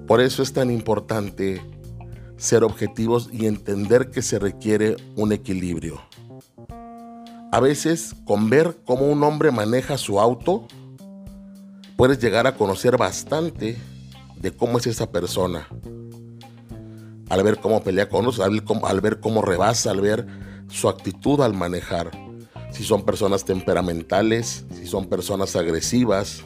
Por 0.09 0.21
eso 0.21 0.41
es 0.41 0.53
tan 0.53 0.71
importante 0.71 1.61
ser 2.35 2.63
objetivos 2.63 3.29
y 3.31 3.45
entender 3.45 4.09
que 4.09 4.23
se 4.23 4.39
requiere 4.39 4.95
un 5.15 5.31
equilibrio. 5.31 6.01
A 7.51 7.59
veces, 7.59 8.15
con 8.25 8.49
ver 8.49 8.79
cómo 8.85 9.05
un 9.05 9.21
hombre 9.21 9.51
maneja 9.51 9.99
su 9.99 10.19
auto, 10.19 10.67
puedes 11.95 12.17
llegar 12.19 12.47
a 12.47 12.55
conocer 12.55 12.97
bastante 12.97 13.77
de 14.41 14.51
cómo 14.51 14.79
es 14.79 14.87
esa 14.87 15.11
persona 15.11 15.67
al 17.29 17.43
ver 17.43 17.59
cómo 17.59 17.83
pelea 17.83 18.09
con 18.09 18.25
otros, 18.25 18.39
al, 18.39 19.01
ver 19.01 19.19
cómo 19.19 19.43
rebasa, 19.43 19.91
al 19.91 20.01
ver 20.01 20.25
su 20.69 20.89
actitud 20.89 21.41
al 21.41 21.53
manejar. 21.53 22.09
Si 22.71 22.83
son 22.83 23.05
personas 23.05 23.45
temperamentales, 23.45 24.65
si 24.73 24.87
son 24.87 25.05
personas 25.05 25.55
agresivas. 25.55 26.43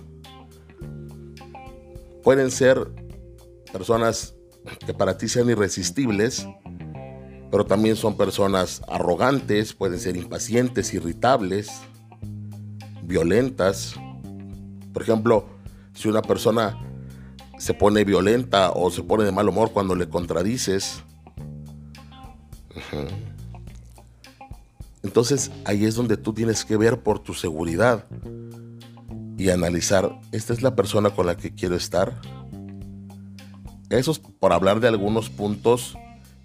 Pueden 2.22 2.52
ser 2.52 3.03
personas 3.74 4.36
que 4.86 4.94
para 4.94 5.18
ti 5.18 5.28
sean 5.28 5.50
irresistibles, 5.50 6.48
pero 7.52 7.66
también 7.66 7.96
son 7.96 8.16
personas 8.16 8.82
arrogantes, 8.88 9.74
pueden 9.74 10.00
ser 10.00 10.16
impacientes, 10.16 10.94
irritables, 10.94 11.70
violentas. 13.04 13.96
Por 14.94 15.02
ejemplo, 15.02 15.48
si 15.94 16.08
una 16.08 16.22
persona 16.22 16.80
se 17.58 17.74
pone 17.74 18.04
violenta 18.04 18.72
o 18.72 18.90
se 18.92 19.04
pone 19.04 19.24
de 19.24 19.32
mal 19.32 19.50
humor 19.50 19.72
cuando 19.72 19.96
le 19.96 20.08
contradices. 20.08 21.04
Entonces 25.02 25.52
ahí 25.66 25.86
es 25.86 25.96
donde 25.96 26.18
tú 26.18 26.34
tienes 26.34 26.64
que 26.64 26.78
ver 26.78 27.02
por 27.02 27.20
tu 27.20 27.34
seguridad 27.34 28.06
y 29.38 29.50
analizar, 29.50 30.20
¿esta 30.32 30.54
es 30.54 30.62
la 30.62 30.76
persona 30.76 31.10
con 31.10 31.26
la 31.26 31.36
que 31.36 31.54
quiero 31.54 31.76
estar? 31.76 32.22
Eso 33.98 34.12
es 34.12 34.20
por 34.20 34.54
hablar 34.54 34.80
de 34.80 34.88
algunos 34.88 35.30
puntos 35.30 35.96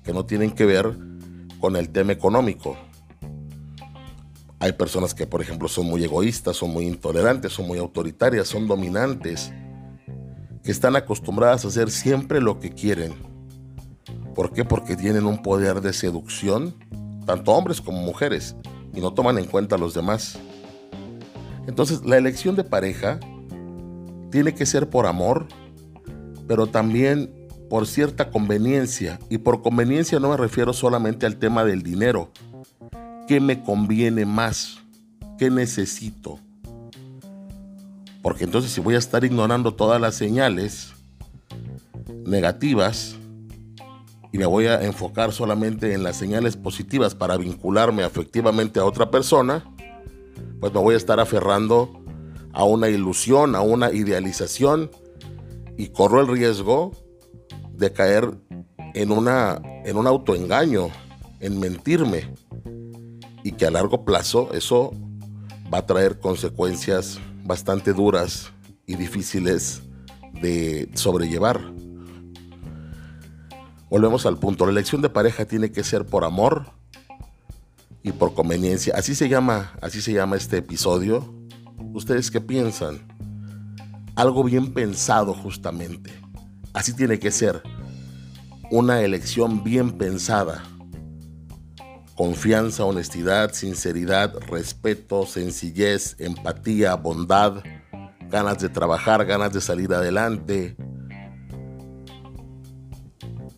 que 0.04 0.12
no 0.12 0.26
tienen 0.26 0.50
que 0.50 0.66
ver 0.66 0.98
con 1.60 1.76
el 1.76 1.88
tema 1.88 2.12
económico. 2.12 2.76
Hay 4.60 4.72
personas 4.72 5.14
que, 5.14 5.26
por 5.26 5.40
ejemplo, 5.40 5.66
son 5.66 5.86
muy 5.86 6.04
egoístas, 6.04 6.56
son 6.56 6.72
muy 6.72 6.86
intolerantes, 6.86 7.52
son 7.52 7.66
muy 7.66 7.78
autoritarias, 7.78 8.48
son 8.48 8.66
dominantes 8.66 9.50
que 10.62 10.70
están 10.70 10.94
acostumbradas 10.94 11.64
a 11.64 11.68
hacer 11.68 11.90
siempre 11.90 12.42
lo 12.42 12.60
que 12.60 12.70
quieren. 12.70 13.14
¿Por 14.34 14.52
qué? 14.52 14.66
Porque 14.66 14.94
tienen 14.94 15.24
un 15.24 15.40
poder 15.42 15.80
de 15.80 15.94
seducción, 15.94 16.74
tanto 17.24 17.52
hombres 17.52 17.80
como 17.80 18.02
mujeres, 18.02 18.56
y 18.94 19.00
no 19.00 19.14
toman 19.14 19.38
en 19.38 19.46
cuenta 19.46 19.76
a 19.76 19.78
los 19.78 19.94
demás. 19.94 20.38
Entonces, 21.66 22.04
la 22.04 22.18
elección 22.18 22.56
de 22.56 22.64
pareja 22.64 23.18
tiene 24.30 24.54
que 24.54 24.66
ser 24.66 24.90
por 24.90 25.06
amor, 25.06 25.46
pero 26.46 26.66
también 26.66 27.37
por 27.68 27.86
cierta 27.86 28.30
conveniencia. 28.30 29.18
Y 29.28 29.38
por 29.38 29.62
conveniencia 29.62 30.20
no 30.20 30.30
me 30.30 30.36
refiero 30.36 30.72
solamente 30.72 31.26
al 31.26 31.36
tema 31.36 31.64
del 31.64 31.82
dinero. 31.82 32.30
¿Qué 33.26 33.40
me 33.40 33.62
conviene 33.62 34.24
más? 34.24 34.78
¿Qué 35.38 35.50
necesito? 35.50 36.38
Porque 38.22 38.44
entonces 38.44 38.72
si 38.72 38.80
voy 38.80 38.94
a 38.94 38.98
estar 38.98 39.24
ignorando 39.24 39.74
todas 39.74 40.00
las 40.00 40.14
señales 40.14 40.92
negativas 42.24 43.16
y 44.32 44.38
me 44.38 44.46
voy 44.46 44.66
a 44.66 44.82
enfocar 44.82 45.32
solamente 45.32 45.94
en 45.94 46.02
las 46.02 46.16
señales 46.16 46.56
positivas 46.56 47.14
para 47.14 47.36
vincularme 47.36 48.02
afectivamente 48.02 48.80
a 48.80 48.84
otra 48.84 49.10
persona, 49.10 49.64
pues 50.60 50.72
me 50.72 50.80
voy 50.80 50.94
a 50.94 50.98
estar 50.98 51.20
aferrando 51.20 52.02
a 52.52 52.64
una 52.64 52.88
ilusión, 52.88 53.54
a 53.54 53.60
una 53.60 53.92
idealización 53.92 54.90
y 55.76 55.88
corro 55.88 56.20
el 56.20 56.26
riesgo 56.26 56.92
de 57.78 57.92
caer 57.92 58.30
en, 58.94 59.12
una, 59.12 59.60
en 59.84 59.96
un 59.96 60.06
autoengaño, 60.06 60.88
en 61.40 61.58
mentirme 61.60 62.34
y 63.44 63.52
que 63.52 63.66
a 63.66 63.70
largo 63.70 64.04
plazo 64.04 64.50
eso 64.52 64.92
va 65.72 65.78
a 65.78 65.86
traer 65.86 66.18
consecuencias 66.18 67.20
bastante 67.44 67.92
duras 67.92 68.52
y 68.86 68.96
difíciles 68.96 69.82
de 70.42 70.90
sobrellevar. 70.94 71.60
Volvemos 73.88 74.26
al 74.26 74.38
punto, 74.38 74.66
la 74.66 74.72
elección 74.72 75.00
de 75.00 75.08
pareja 75.08 75.46
tiene 75.46 75.72
que 75.72 75.84
ser 75.84 76.04
por 76.04 76.24
amor 76.24 76.66
y 78.02 78.12
por 78.12 78.34
conveniencia. 78.34 78.94
Así 78.96 79.14
se 79.14 79.28
llama, 79.28 79.72
así 79.80 80.02
se 80.02 80.12
llama 80.12 80.36
este 80.36 80.58
episodio. 80.58 81.34
¿Ustedes 81.94 82.30
qué 82.30 82.40
piensan? 82.40 82.98
Algo 84.14 84.44
bien 84.44 84.74
pensado 84.74 85.32
justamente. 85.32 86.12
Así 86.72 86.92
tiene 86.92 87.18
que 87.18 87.30
ser. 87.30 87.62
Una 88.70 89.00
elección 89.02 89.64
bien 89.64 89.92
pensada. 89.92 90.62
Confianza, 92.14 92.84
honestidad, 92.84 93.52
sinceridad, 93.52 94.34
respeto, 94.48 95.24
sencillez, 95.24 96.16
empatía, 96.18 96.94
bondad, 96.96 97.62
ganas 98.28 98.58
de 98.58 98.68
trabajar, 98.68 99.24
ganas 99.24 99.52
de 99.52 99.60
salir 99.60 99.92
adelante. 99.94 100.76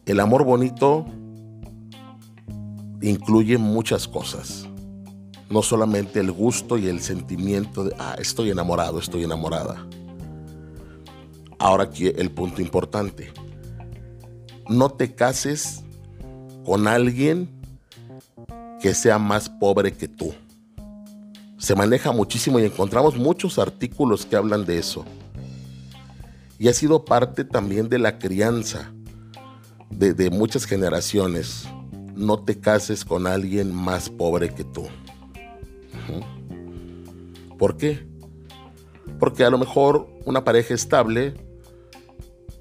El 0.07 0.21
amor 0.21 0.45
bonito 0.45 1.07
incluye 3.00 3.59
muchas 3.59 4.07
cosas. 4.07 4.67
No 5.49 5.62
solamente 5.62 6.21
el 6.21 6.31
gusto 6.31 6.79
y 6.79 6.87
el 6.87 7.00
sentimiento 7.00 7.85
de, 7.85 7.95
ah, 7.99 8.14
estoy 8.19 8.50
enamorado, 8.50 8.99
estoy 8.99 9.25
enamorada. 9.25 9.87
Ahora 11.61 11.85
aquí 11.85 12.07
el 12.07 12.31
punto 12.31 12.62
importante. 12.62 13.31
No 14.67 14.88
te 14.88 15.14
cases 15.14 15.85
con 16.64 16.88
alguien 16.88 17.50
que 18.81 18.95
sea 18.95 19.19
más 19.19 19.50
pobre 19.50 19.93
que 19.93 20.09
tú. 20.09 20.33
Se 21.59 21.75
maneja 21.75 22.12
muchísimo 22.12 22.59
y 22.59 22.64
encontramos 22.64 23.19
muchos 23.19 23.59
artículos 23.59 24.25
que 24.25 24.37
hablan 24.37 24.64
de 24.64 24.79
eso. 24.79 25.05
Y 26.59 26.69
ha 26.69 26.73
sido 26.73 27.05
parte 27.05 27.45
también 27.45 27.90
de 27.90 27.99
la 27.99 28.19
crianza 28.19 28.90
de, 29.90 30.31
muchas 30.31 30.64
generaciones. 30.64 31.69
No 32.17 32.43
te 32.43 32.59
cases 32.59 33.05
con 33.05 33.26
alguien 33.26 33.75
más 33.75 34.09
pobre 34.09 34.55
que 34.55 34.64
tú. 34.64 34.87
¿Por 37.59 37.76
qué? 37.76 38.09
Porque 39.19 39.45
a 39.45 39.50
lo 39.50 39.59
mejor 39.59 40.09
una 40.25 40.43
pareja 40.43 40.73
estable 40.73 41.50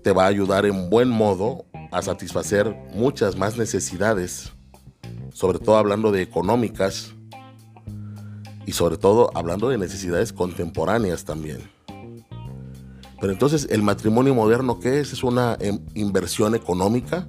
te 0.04 0.12
va 0.12 0.26
a 0.26 0.28
ayudar 0.28 0.66
en 0.66 0.90
buen 0.90 1.10
modo 1.10 1.66
a 1.92 2.02
satisfacer 2.02 2.76
muchas 2.94 3.36
más 3.36 3.58
necesidades 3.58 4.54
sobre 5.34 5.60
todo 5.60 5.78
hablando 5.78 6.12
de 6.12 6.22
económicas 6.22 7.14
y 8.66 8.74
sobre 8.74 8.98
todo 8.98 9.32
hablando 9.36 9.70
de 9.70 9.78
necesidades 9.78 10.34
contemporáneas 10.34 11.24
también. 11.24 11.62
Pero 13.22 13.34
entonces, 13.34 13.68
¿el 13.70 13.82
matrimonio 13.82 14.34
moderno 14.34 14.80
qué 14.80 15.00
es? 15.00 15.14
¿Es 15.14 15.24
una 15.24 15.58
em, 15.60 15.80
inversión 15.94 16.56
económica? 16.56 17.28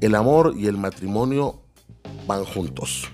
El 0.00 0.14
amor 0.14 0.54
y 0.56 0.66
el 0.66 0.76
matrimonio 0.76 1.62
van 2.26 2.44
juntos. 2.44 3.08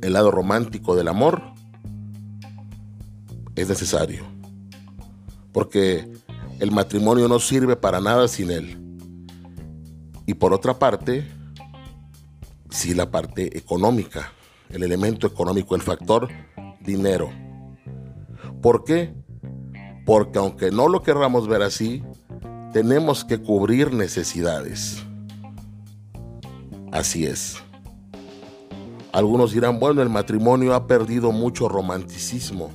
El 0.00 0.12
lado 0.12 0.30
romántico 0.30 0.94
del 0.94 1.08
amor 1.08 1.42
es 3.56 3.68
necesario. 3.68 4.37
Porque 5.58 6.08
el 6.60 6.70
matrimonio 6.70 7.26
no 7.26 7.40
sirve 7.40 7.74
para 7.74 8.00
nada 8.00 8.28
sin 8.28 8.52
él. 8.52 8.78
Y 10.24 10.34
por 10.34 10.52
otra 10.54 10.78
parte, 10.78 11.28
sí 12.70 12.94
la 12.94 13.10
parte 13.10 13.58
económica, 13.58 14.30
el 14.70 14.84
elemento 14.84 15.26
económico, 15.26 15.74
el 15.74 15.82
factor 15.82 16.28
dinero. 16.78 17.30
¿Por 18.62 18.84
qué? 18.84 19.12
Porque 20.06 20.38
aunque 20.38 20.70
no 20.70 20.86
lo 20.86 21.02
querramos 21.02 21.48
ver 21.48 21.62
así, 21.62 22.04
tenemos 22.72 23.24
que 23.24 23.42
cubrir 23.42 23.92
necesidades. 23.92 25.02
Así 26.92 27.26
es. 27.26 27.56
Algunos 29.10 29.50
dirán, 29.50 29.80
bueno, 29.80 30.02
el 30.02 30.08
matrimonio 30.08 30.72
ha 30.76 30.86
perdido 30.86 31.32
mucho 31.32 31.68
romanticismo, 31.68 32.70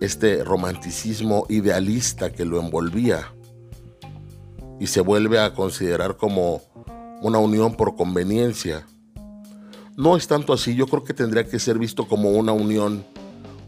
este 0.00 0.44
romanticismo 0.44 1.46
idealista 1.48 2.32
que 2.32 2.44
lo 2.44 2.60
envolvía 2.60 3.32
y 4.80 4.86
se 4.86 5.00
vuelve 5.00 5.38
a 5.38 5.54
considerar 5.54 6.16
como 6.16 6.62
una 7.22 7.38
unión 7.38 7.74
por 7.74 7.96
conveniencia. 7.96 8.86
No 9.96 10.16
es 10.16 10.26
tanto 10.26 10.52
así, 10.52 10.74
yo 10.74 10.86
creo 10.86 11.04
que 11.04 11.14
tendría 11.14 11.46
que 11.48 11.58
ser 11.58 11.78
visto 11.78 12.06
como 12.06 12.30
una 12.30 12.52
unión 12.52 13.04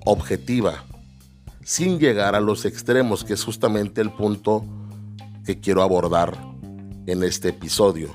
objetiva, 0.05 0.85
sin 1.65 1.99
llegar 1.99 2.35
a 2.35 2.41
los 2.41 2.65
extremos, 2.65 3.25
que 3.25 3.35
es 3.35 3.45
justamente 3.45 4.01
el 4.01 4.11
punto 4.13 4.65
que 5.45 5.61
quiero 5.61 5.83
abordar 5.83 6.37
en 7.07 7.23
este 7.23 7.51
episodio. 7.51 8.11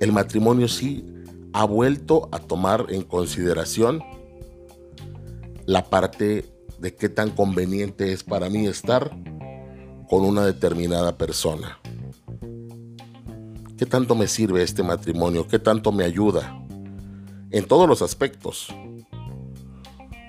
El 0.00 0.12
matrimonio 0.12 0.68
sí 0.68 1.04
ha 1.52 1.64
vuelto 1.64 2.28
a 2.32 2.38
tomar 2.38 2.86
en 2.90 3.02
consideración 3.02 4.02
la 5.66 5.84
parte 5.84 6.44
de 6.78 6.94
qué 6.94 7.08
tan 7.08 7.30
conveniente 7.30 8.12
es 8.12 8.24
para 8.24 8.48
mí 8.48 8.66
estar 8.66 9.10
con 10.08 10.24
una 10.24 10.44
determinada 10.44 11.18
persona. 11.18 11.78
¿Qué 13.76 13.84
tanto 13.84 14.14
me 14.14 14.26
sirve 14.26 14.62
este 14.62 14.82
matrimonio? 14.82 15.46
¿Qué 15.46 15.58
tanto 15.58 15.92
me 15.92 16.04
ayuda? 16.04 16.58
En 17.50 17.66
todos 17.66 17.88
los 17.88 18.00
aspectos 18.02 18.74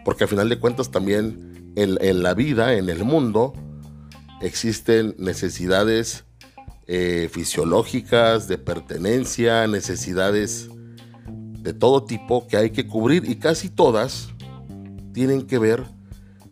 porque 0.07 0.23
a 0.23 0.27
final 0.27 0.47
de 0.47 0.57
cuentas 0.57 0.89
también 0.89 1.73
en, 1.75 2.23
la 2.23 2.33
vida, 2.33 2.75
en 2.75 2.87
el 2.87 3.03
mundo, 3.03 3.51
existen 4.39 5.13
necesidades 5.17 6.23
eh, 6.87 7.27
fisiológicas, 7.29 8.47
de 8.47 8.57
pertenencia, 8.57 9.67
necesidades 9.67 10.69
de 11.27 11.73
todo 11.73 12.05
tipo 12.05 12.47
que 12.47 12.55
hay 12.55 12.69
que 12.69 12.87
cubrir 12.87 13.29
y 13.29 13.35
casi 13.35 13.67
todas 13.67 14.29
tienen 15.17 15.47
que 15.47 15.57
ver 15.57 15.83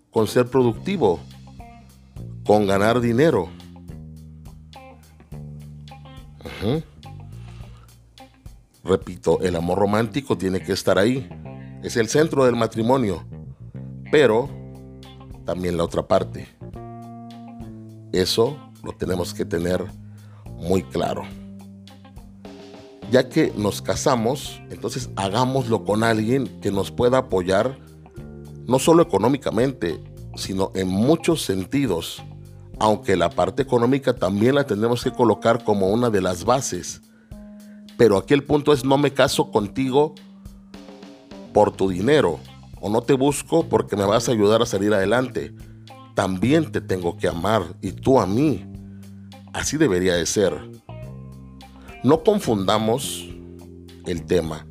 con 0.09 0.25
ser 0.25 0.47
productivo, 0.47 1.19
con 2.43 2.65
ganar 2.65 2.99
dinero. 2.99 3.47
Repito, 8.83 9.39
el 9.41 9.55
amor 9.55 9.77
romántico 9.77 10.35
tiene 10.35 10.63
que 10.63 10.71
estar 10.71 10.97
ahí. 10.97 11.29
Es 11.83 11.95
el 11.95 12.09
centro 12.09 12.43
del 12.43 12.55
matrimonio. 12.55 13.23
Pero 14.11 14.49
también 15.45 15.77
la 15.77 15.83
otra 15.83 16.07
parte. 16.07 16.47
Eso 18.11 18.57
lo 18.83 18.93
tenemos 18.93 19.31
que 19.31 19.45
tener 19.45 19.85
muy 20.55 20.81
claro. 20.81 21.21
Ya 23.11 23.29
que 23.29 23.53
nos 23.55 23.83
casamos, 23.83 24.59
entonces 24.71 25.11
hagámoslo 25.15 25.85
con 25.85 26.03
alguien 26.03 26.47
que 26.61 26.71
nos 26.71 26.89
pueda 26.89 27.19
apoyar, 27.19 27.84
no 28.67 28.79
solo 28.79 29.03
económicamente, 29.03 30.01
sino 30.35 30.71
en 30.75 30.87
muchos 30.87 31.41
sentidos. 31.43 32.23
Aunque 32.79 33.15
la 33.15 33.29
parte 33.29 33.63
económica 33.63 34.13
también 34.13 34.55
la 34.55 34.65
tenemos 34.65 35.03
que 35.03 35.11
colocar 35.11 35.63
como 35.63 35.87
una 35.87 36.09
de 36.09 36.21
las 36.21 36.43
bases. 36.43 37.01
Pero 37.97 38.17
aquí 38.17 38.33
el 38.33 38.43
punto 38.43 38.73
es 38.73 38.83
no 38.83 38.97
me 38.97 39.13
caso 39.13 39.49
contigo 39.51 40.13
por 41.53 41.71
tu 41.71 41.87
dinero, 41.87 42.39
o 42.81 42.89
no 42.89 43.01
te 43.01 43.13
busco 43.13 43.67
porque 43.69 43.95
me 43.95 44.05
vas 44.05 44.27
a 44.27 44.33
ayudar 44.33 44.61
a 44.61 44.65
salir 44.65 44.93
adelante. 44.93 45.55
También 46.13 46.71
te 46.71 46.81
tengo 46.81 47.17
que 47.17 47.27
amar 47.27 47.77
y 47.81 47.93
tú 47.93 48.19
a 48.19 48.25
mí. 48.25 48.65
Así 49.53 49.77
debería 49.77 50.15
de 50.15 50.25
ser. 50.25 50.53
No 52.03 52.23
confundamos 52.23 53.25
el 54.05 54.25
tema. 54.25 54.67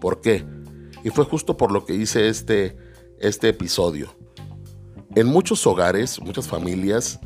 ¿Por 0.00 0.20
qué? 0.20 0.44
Y 1.04 1.10
fue 1.10 1.24
justo 1.24 1.56
por 1.56 1.70
lo 1.70 1.84
que 1.84 1.94
hice 1.94 2.28
este, 2.28 2.76
este 3.22 3.48
episodio. 3.48 4.14
En 5.14 5.26
muchos 5.26 5.66
hogares, 5.66 6.20
muchas 6.20 6.46
familias, 6.46 7.20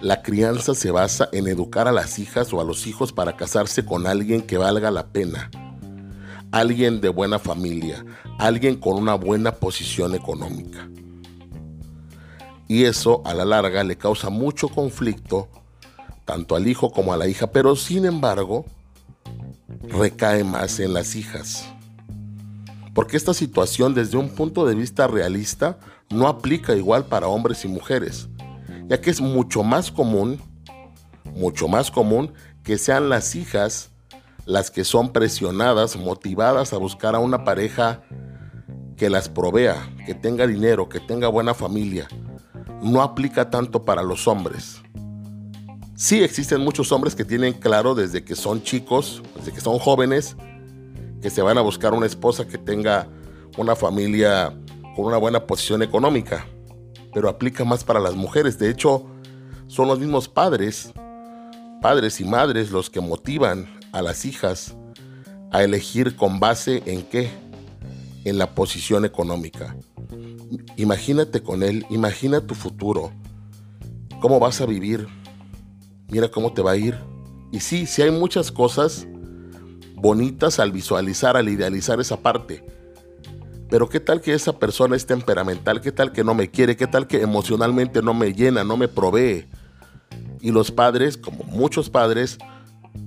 la 0.00 0.22
crianza 0.22 0.74
se 0.74 0.90
basa 0.90 1.28
en 1.32 1.48
educar 1.48 1.88
a 1.88 1.92
las 1.92 2.18
hijas 2.18 2.52
o 2.52 2.60
a 2.60 2.64
los 2.64 2.86
hijos 2.86 3.12
para 3.12 3.36
casarse 3.36 3.84
con 3.84 4.06
alguien 4.06 4.42
que 4.42 4.58
valga 4.58 4.90
la 4.90 5.08
pena 5.08 5.50
alguien 6.54 7.00
de 7.00 7.08
buena 7.08 7.40
familia, 7.40 8.04
alguien 8.38 8.76
con 8.76 8.94
una 8.94 9.14
buena 9.14 9.50
posición 9.50 10.14
económica. 10.14 10.88
Y 12.68 12.84
eso 12.84 13.22
a 13.24 13.34
la 13.34 13.44
larga 13.44 13.82
le 13.82 13.96
causa 13.96 14.30
mucho 14.30 14.68
conflicto 14.68 15.48
tanto 16.24 16.54
al 16.54 16.68
hijo 16.68 16.92
como 16.92 17.12
a 17.12 17.16
la 17.16 17.26
hija, 17.26 17.48
pero 17.48 17.74
sin 17.74 18.04
embargo 18.04 18.64
recae 19.82 20.44
más 20.44 20.78
en 20.78 20.94
las 20.94 21.16
hijas. 21.16 21.73
Porque 22.94 23.16
esta 23.16 23.34
situación 23.34 23.92
desde 23.94 24.16
un 24.16 24.30
punto 24.30 24.64
de 24.64 24.74
vista 24.74 25.06
realista 25.06 25.78
no 26.10 26.28
aplica 26.28 26.74
igual 26.74 27.06
para 27.06 27.28
hombres 27.28 27.64
y 27.64 27.68
mujeres, 27.68 28.28
ya 28.88 29.00
que 29.00 29.10
es 29.10 29.20
mucho 29.20 29.62
más 29.62 29.90
común, 29.90 30.40
mucho 31.34 31.68
más 31.68 31.90
común 31.90 32.32
que 32.62 32.78
sean 32.78 33.08
las 33.08 33.34
hijas 33.34 33.90
las 34.46 34.70
que 34.70 34.84
son 34.84 35.12
presionadas, 35.12 35.96
motivadas 35.96 36.72
a 36.72 36.78
buscar 36.78 37.14
a 37.14 37.18
una 37.18 37.44
pareja 37.44 38.02
que 38.96 39.10
las 39.10 39.28
provea, 39.28 39.90
que 40.06 40.14
tenga 40.14 40.46
dinero, 40.46 40.88
que 40.88 41.00
tenga 41.00 41.28
buena 41.28 41.54
familia. 41.54 42.08
No 42.82 43.02
aplica 43.02 43.50
tanto 43.50 43.84
para 43.84 44.02
los 44.02 44.28
hombres. 44.28 44.82
Sí 45.96 46.22
existen 46.22 46.60
muchos 46.60 46.92
hombres 46.92 47.14
que 47.14 47.24
tienen 47.24 47.54
claro 47.54 47.94
desde 47.94 48.24
que 48.24 48.36
son 48.36 48.62
chicos, 48.62 49.22
desde 49.36 49.52
que 49.52 49.60
son 49.60 49.78
jóvenes, 49.78 50.36
que 51.24 51.30
se 51.30 51.40
van 51.40 51.56
a 51.56 51.62
buscar 51.62 51.94
una 51.94 52.04
esposa 52.04 52.46
que 52.46 52.58
tenga 52.58 53.08
una 53.56 53.74
familia 53.74 54.52
con 54.94 55.06
una 55.06 55.16
buena 55.16 55.46
posición 55.46 55.82
económica. 55.82 56.46
Pero 57.14 57.30
aplica 57.30 57.64
más 57.64 57.82
para 57.82 57.98
las 57.98 58.14
mujeres. 58.14 58.58
De 58.58 58.68
hecho, 58.68 59.06
son 59.66 59.88
los 59.88 59.98
mismos 59.98 60.28
padres, 60.28 60.92
padres 61.80 62.20
y 62.20 62.26
madres 62.26 62.70
los 62.70 62.90
que 62.90 63.00
motivan 63.00 63.80
a 63.92 64.02
las 64.02 64.26
hijas 64.26 64.76
a 65.50 65.64
elegir 65.64 66.14
con 66.14 66.40
base 66.40 66.82
en 66.84 67.00
qué? 67.04 67.30
En 68.26 68.36
la 68.36 68.54
posición 68.54 69.06
económica. 69.06 69.74
Imagínate 70.76 71.42
con 71.42 71.62
él, 71.62 71.86
imagina 71.88 72.42
tu 72.42 72.54
futuro, 72.54 73.12
cómo 74.20 74.38
vas 74.38 74.60
a 74.60 74.66
vivir, 74.66 75.08
mira 76.08 76.30
cómo 76.30 76.52
te 76.52 76.60
va 76.60 76.72
a 76.72 76.76
ir. 76.76 76.98
Y 77.50 77.60
sí, 77.60 77.86
sí 77.86 78.02
hay 78.02 78.10
muchas 78.10 78.52
cosas 78.52 79.06
bonitas 80.04 80.60
al 80.60 80.70
visualizar, 80.70 81.34
al 81.34 81.48
idealizar 81.48 81.98
esa 81.98 82.18
parte. 82.18 82.62
Pero 83.70 83.88
qué 83.88 84.00
tal 84.00 84.20
que 84.20 84.34
esa 84.34 84.58
persona 84.58 84.96
es 84.96 85.06
temperamental, 85.06 85.80
qué 85.80 85.92
tal 85.92 86.12
que 86.12 86.22
no 86.22 86.34
me 86.34 86.50
quiere, 86.50 86.76
qué 86.76 86.86
tal 86.86 87.06
que 87.06 87.22
emocionalmente 87.22 88.02
no 88.02 88.12
me 88.12 88.34
llena, 88.34 88.64
no 88.64 88.76
me 88.76 88.86
provee. 88.86 89.46
Y 90.42 90.50
los 90.50 90.70
padres, 90.70 91.16
como 91.16 91.42
muchos 91.44 91.88
padres, 91.88 92.36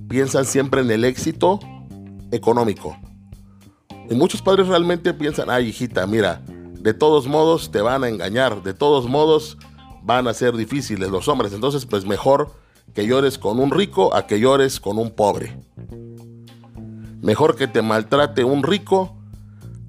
piensan 0.08 0.44
siempre 0.44 0.80
en 0.80 0.90
el 0.90 1.04
éxito 1.04 1.60
económico. 2.32 2.96
Y 4.10 4.16
muchos 4.16 4.42
padres 4.42 4.66
realmente 4.66 5.14
piensan, 5.14 5.50
ay 5.50 5.68
hijita, 5.68 6.04
mira, 6.08 6.42
de 6.80 6.94
todos 6.94 7.28
modos 7.28 7.70
te 7.70 7.80
van 7.80 8.02
a 8.02 8.08
engañar, 8.08 8.64
de 8.64 8.74
todos 8.74 9.08
modos 9.08 9.56
van 10.02 10.26
a 10.26 10.34
ser 10.34 10.56
difíciles 10.56 11.08
los 11.10 11.28
hombres, 11.28 11.52
entonces 11.52 11.86
pues 11.86 12.04
mejor 12.04 12.50
que 12.92 13.06
llores 13.06 13.38
con 13.38 13.60
un 13.60 13.70
rico 13.70 14.16
a 14.16 14.26
que 14.26 14.40
llores 14.40 14.80
con 14.80 14.98
un 14.98 15.12
pobre. 15.12 15.56
Mejor 17.20 17.56
que 17.56 17.66
te 17.66 17.82
maltrate 17.82 18.44
un 18.44 18.62
rico 18.62 19.16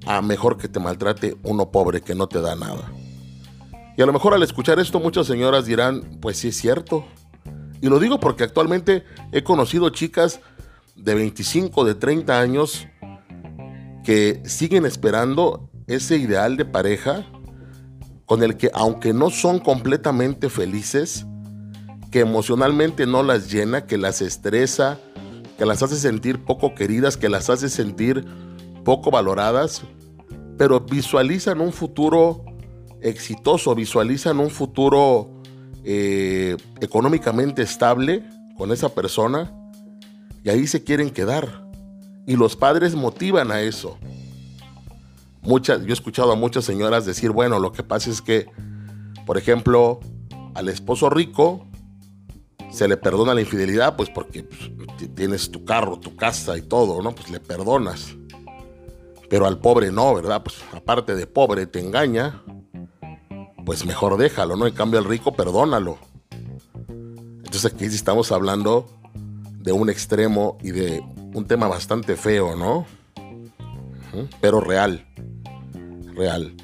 a 0.06 0.22
mejor 0.22 0.56
que 0.56 0.68
te 0.68 0.80
maltrate 0.80 1.36
uno 1.42 1.70
pobre 1.70 2.00
que 2.00 2.14
no 2.14 2.26
te 2.26 2.40
da 2.40 2.56
nada. 2.56 2.92
Y 3.96 4.02
a 4.02 4.06
lo 4.06 4.12
mejor 4.12 4.34
al 4.34 4.42
escuchar 4.42 4.78
esto 4.78 4.98
muchas 4.98 5.26
señoras 5.26 5.66
dirán, 5.66 6.18
pues 6.20 6.38
sí 6.38 6.48
es 6.48 6.56
cierto, 6.56 7.04
y 7.82 7.88
lo 7.88 7.98
digo 7.98 8.20
porque 8.20 8.44
actualmente 8.44 9.04
he 9.32 9.42
conocido 9.42 9.90
chicas 9.90 10.40
de 10.96 11.14
25, 11.14 11.84
de 11.84 11.94
30 11.94 12.38
años 12.38 12.86
que 14.04 14.42
siguen 14.44 14.84
esperando 14.84 15.70
ese 15.86 16.16
ideal 16.16 16.56
de 16.56 16.64
pareja 16.64 17.26
con 18.26 18.42
el 18.42 18.56
que 18.56 18.70
aunque 18.74 19.12
no 19.12 19.30
son 19.30 19.58
completamente 19.58 20.50
felices, 20.50 21.26
que 22.12 22.20
emocionalmente 22.20 23.06
no 23.06 23.22
las 23.22 23.50
llena, 23.50 23.86
que 23.86 23.98
las 23.98 24.20
estresa, 24.20 24.98
que 25.60 25.66
las 25.66 25.82
hace 25.82 25.96
sentir 25.96 26.42
poco 26.42 26.74
queridas, 26.74 27.18
que 27.18 27.28
las 27.28 27.50
hace 27.50 27.68
sentir 27.68 28.24
poco 28.82 29.10
valoradas, 29.10 29.82
pero 30.56 30.80
visualizan 30.80 31.60
un 31.60 31.70
futuro 31.70 32.46
exitoso, 33.02 33.74
visualizan 33.74 34.40
un 34.40 34.48
futuro 34.48 35.28
eh, 35.84 36.56
económicamente 36.80 37.60
estable 37.60 38.24
con 38.56 38.72
esa 38.72 38.94
persona 38.94 39.52
y 40.42 40.48
ahí 40.48 40.66
se 40.66 40.82
quieren 40.82 41.10
quedar. 41.10 41.70
Y 42.26 42.36
los 42.36 42.56
padres 42.56 42.94
motivan 42.94 43.50
a 43.50 43.60
eso. 43.60 43.98
Muchas, 45.42 45.82
yo 45.82 45.88
he 45.88 45.92
escuchado 45.92 46.32
a 46.32 46.36
muchas 46.36 46.64
señoras 46.64 47.04
decir, 47.04 47.32
bueno, 47.32 47.58
lo 47.58 47.72
que 47.72 47.82
pasa 47.82 48.08
es 48.08 48.22
que, 48.22 48.46
por 49.26 49.36
ejemplo, 49.36 50.00
al 50.54 50.70
esposo 50.70 51.10
rico 51.10 51.66
se 52.70 52.88
le 52.88 52.96
perdona 52.96 53.34
la 53.34 53.40
infidelidad, 53.40 53.96
pues 53.96 54.08
porque 54.10 54.44
pues, 54.44 55.14
tienes 55.14 55.50
tu 55.50 55.64
carro, 55.64 55.98
tu 55.98 56.16
casa 56.16 56.56
y 56.56 56.62
todo, 56.62 57.02
¿no? 57.02 57.12
Pues 57.14 57.30
le 57.30 57.40
perdonas. 57.40 58.16
Pero 59.28 59.46
al 59.46 59.58
pobre 59.58 59.92
no, 59.92 60.14
¿verdad? 60.14 60.42
Pues 60.42 60.56
aparte 60.72 61.14
de 61.14 61.26
pobre 61.26 61.66
te 61.66 61.80
engaña, 61.80 62.42
pues 63.64 63.84
mejor 63.84 64.16
déjalo, 64.16 64.56
¿no? 64.56 64.66
En 64.66 64.74
cambio 64.74 64.98
al 64.98 65.04
rico, 65.04 65.32
perdónalo. 65.32 65.98
Entonces 66.88 67.72
aquí 67.72 67.84
estamos 67.84 68.32
hablando 68.32 68.86
de 69.58 69.72
un 69.72 69.90
extremo 69.90 70.58
y 70.62 70.70
de 70.70 71.02
un 71.34 71.46
tema 71.46 71.68
bastante 71.68 72.16
feo, 72.16 72.56
¿no? 72.56 72.86
Pero 74.40 74.60
real. 74.60 75.06
Real. 76.14 76.54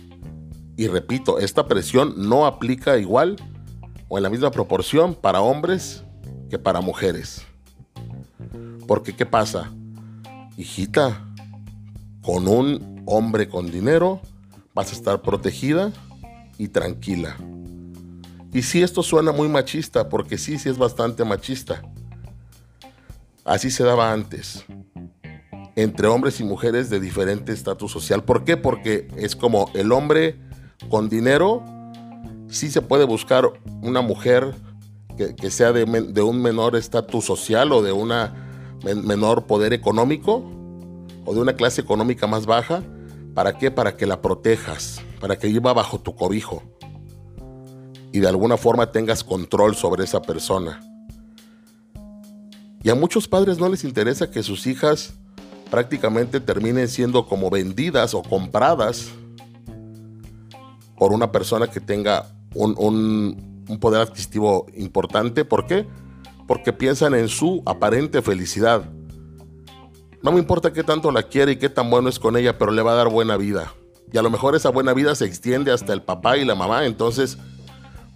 Y 0.76 0.88
repito, 0.88 1.38
esta 1.38 1.66
presión 1.66 2.14
no 2.16 2.46
aplica 2.46 2.98
igual 2.98 3.36
o 4.08 4.18
en 4.18 4.22
la 4.22 4.30
misma 4.30 4.50
proporción 4.50 5.14
para 5.14 5.40
hombres 5.40 6.04
que 6.50 6.58
para 6.58 6.80
mujeres. 6.80 7.42
Porque 8.86 9.14
¿qué 9.14 9.26
pasa? 9.26 9.72
Hijita, 10.56 11.24
con 12.22 12.48
un 12.48 13.02
hombre 13.06 13.48
con 13.48 13.70
dinero 13.70 14.20
vas 14.74 14.92
a 14.92 14.94
estar 14.94 15.22
protegida 15.22 15.92
y 16.58 16.68
tranquila. 16.68 17.36
Y 18.52 18.62
si 18.62 18.82
esto 18.82 19.02
suena 19.02 19.32
muy 19.32 19.48
machista, 19.48 20.08
porque 20.08 20.38
sí, 20.38 20.58
sí 20.58 20.68
es 20.68 20.78
bastante 20.78 21.24
machista. 21.24 21.82
Así 23.44 23.70
se 23.70 23.84
daba 23.84 24.12
antes, 24.12 24.64
entre 25.76 26.08
hombres 26.08 26.40
y 26.40 26.44
mujeres 26.44 26.90
de 26.90 26.98
diferente 26.98 27.52
estatus 27.52 27.92
social. 27.92 28.24
¿Por 28.24 28.44
qué? 28.44 28.56
Porque 28.56 29.08
es 29.16 29.36
como 29.36 29.70
el 29.74 29.92
hombre 29.92 30.36
con 30.88 31.08
dinero, 31.08 31.62
sí 32.48 32.70
se 32.70 32.82
puede 32.82 33.04
buscar 33.04 33.50
una 33.82 34.00
mujer 34.00 34.54
que, 35.16 35.50
sea 35.50 35.72
de, 35.72 36.22
un 36.22 36.42
menor 36.42 36.76
estatus 36.76 37.24
social 37.24 37.72
o 37.72 37.82
de 37.82 37.92
una 37.92 38.34
menor 38.84 39.46
poder 39.46 39.72
económico 39.72 40.44
o 41.24 41.34
de 41.34 41.40
una 41.40 41.54
clase 41.54 41.80
económica 41.80 42.26
más 42.26 42.46
baja. 42.46 42.82
¿Para 43.34 43.58
qué? 43.58 43.70
Para 43.70 43.96
que 43.96 44.06
la 44.06 44.20
protejas, 44.20 45.00
para 45.20 45.38
que 45.38 45.48
viva 45.48 45.72
bajo 45.72 45.98
tu 45.98 46.14
cobijo 46.14 46.62
y 48.16 48.20
de 48.20 48.28
alguna 48.28 48.56
forma 48.56 48.92
tengas 48.92 49.22
control 49.22 49.76
sobre 49.76 50.04
esa 50.04 50.22
persona. 50.22 50.80
Y 52.82 52.88
a 52.88 52.94
muchos 52.94 53.28
padres 53.28 53.58
no 53.58 53.68
les 53.68 53.84
interesa 53.84 54.30
que 54.30 54.42
sus 54.42 54.66
hijas 54.66 55.12
prácticamente 55.70 56.40
terminen 56.40 56.88
siendo 56.88 57.26
como 57.26 57.50
vendidas 57.50 58.14
o 58.14 58.22
compradas 58.22 59.08
por 60.96 61.12
una 61.12 61.30
persona 61.30 61.66
que 61.66 61.80
tenga 61.80 62.26
un, 62.56 63.76
poder 63.80 64.00
adquisitivo 64.00 64.66
importante. 64.74 65.44
¿Por 65.44 65.66
qué? 65.66 65.86
Porque 66.46 66.72
piensan 66.72 67.14
en 67.14 67.28
su 67.28 67.62
aparente 67.66 68.22
felicidad. 68.22 68.88
No 70.22 70.32
me 70.32 70.38
importa 70.38 70.72
qué 70.72 70.82
tanto 70.82 71.10
la 71.12 71.24
quiere 71.24 71.52
y 71.52 71.56
qué 71.56 71.68
tan 71.68 71.90
bueno 71.90 72.08
es 72.08 72.18
con 72.18 72.36
ella, 72.36 72.58
pero 72.58 72.72
le 72.72 72.82
va 72.82 72.92
a 72.92 72.96
dar 72.96 73.08
buena 73.08 73.36
vida. 73.36 73.72
Y 74.12 74.18
a 74.18 74.22
lo 74.22 74.30
mejor 74.30 74.54
esa 74.54 74.70
buena 74.70 74.92
vida 74.92 75.14
se 75.14 75.24
extiende 75.24 75.72
hasta 75.72 75.92
el 75.92 76.02
papá 76.02 76.36
y 76.36 76.44
la 76.44 76.54
mamá, 76.54 76.86
entonces 76.86 77.38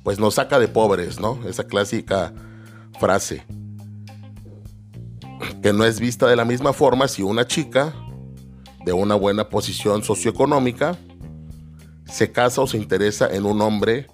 pues 0.03 0.18
nos 0.18 0.35
saca 0.35 0.59
de 0.59 0.68
pobres, 0.68 1.20
¿no? 1.20 1.38
Esa 1.46 1.64
clásica 1.64 2.33
frase 2.98 3.44
que 5.62 5.72
no 5.72 5.85
es 5.85 6.00
vista 6.00 6.26
de 6.26 6.37
la 6.37 6.44
misma 6.44 6.72
forma 6.72 7.09
si 7.09 7.22
una 7.22 7.46
chica 7.46 7.94
de 8.85 8.92
una 8.92 9.14
buena 9.14 9.48
posición 9.48 10.03
socioeconómica 10.03 10.98
se 12.07 12.33
casa 12.33 12.62
o 12.62 12.66
se 12.66 12.76
interesa 12.76 13.29
en 13.29 13.44
un 13.44 13.61
hombre 13.61 14.09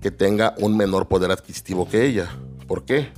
que 0.00 0.10
tenga 0.10 0.54
un 0.58 0.76
menor 0.76 1.08
poder 1.08 1.30
adquisitivo 1.30 1.88
que 1.88 2.06
ella. 2.06 2.28
¿Por 2.66 2.84
qué? 2.84 3.08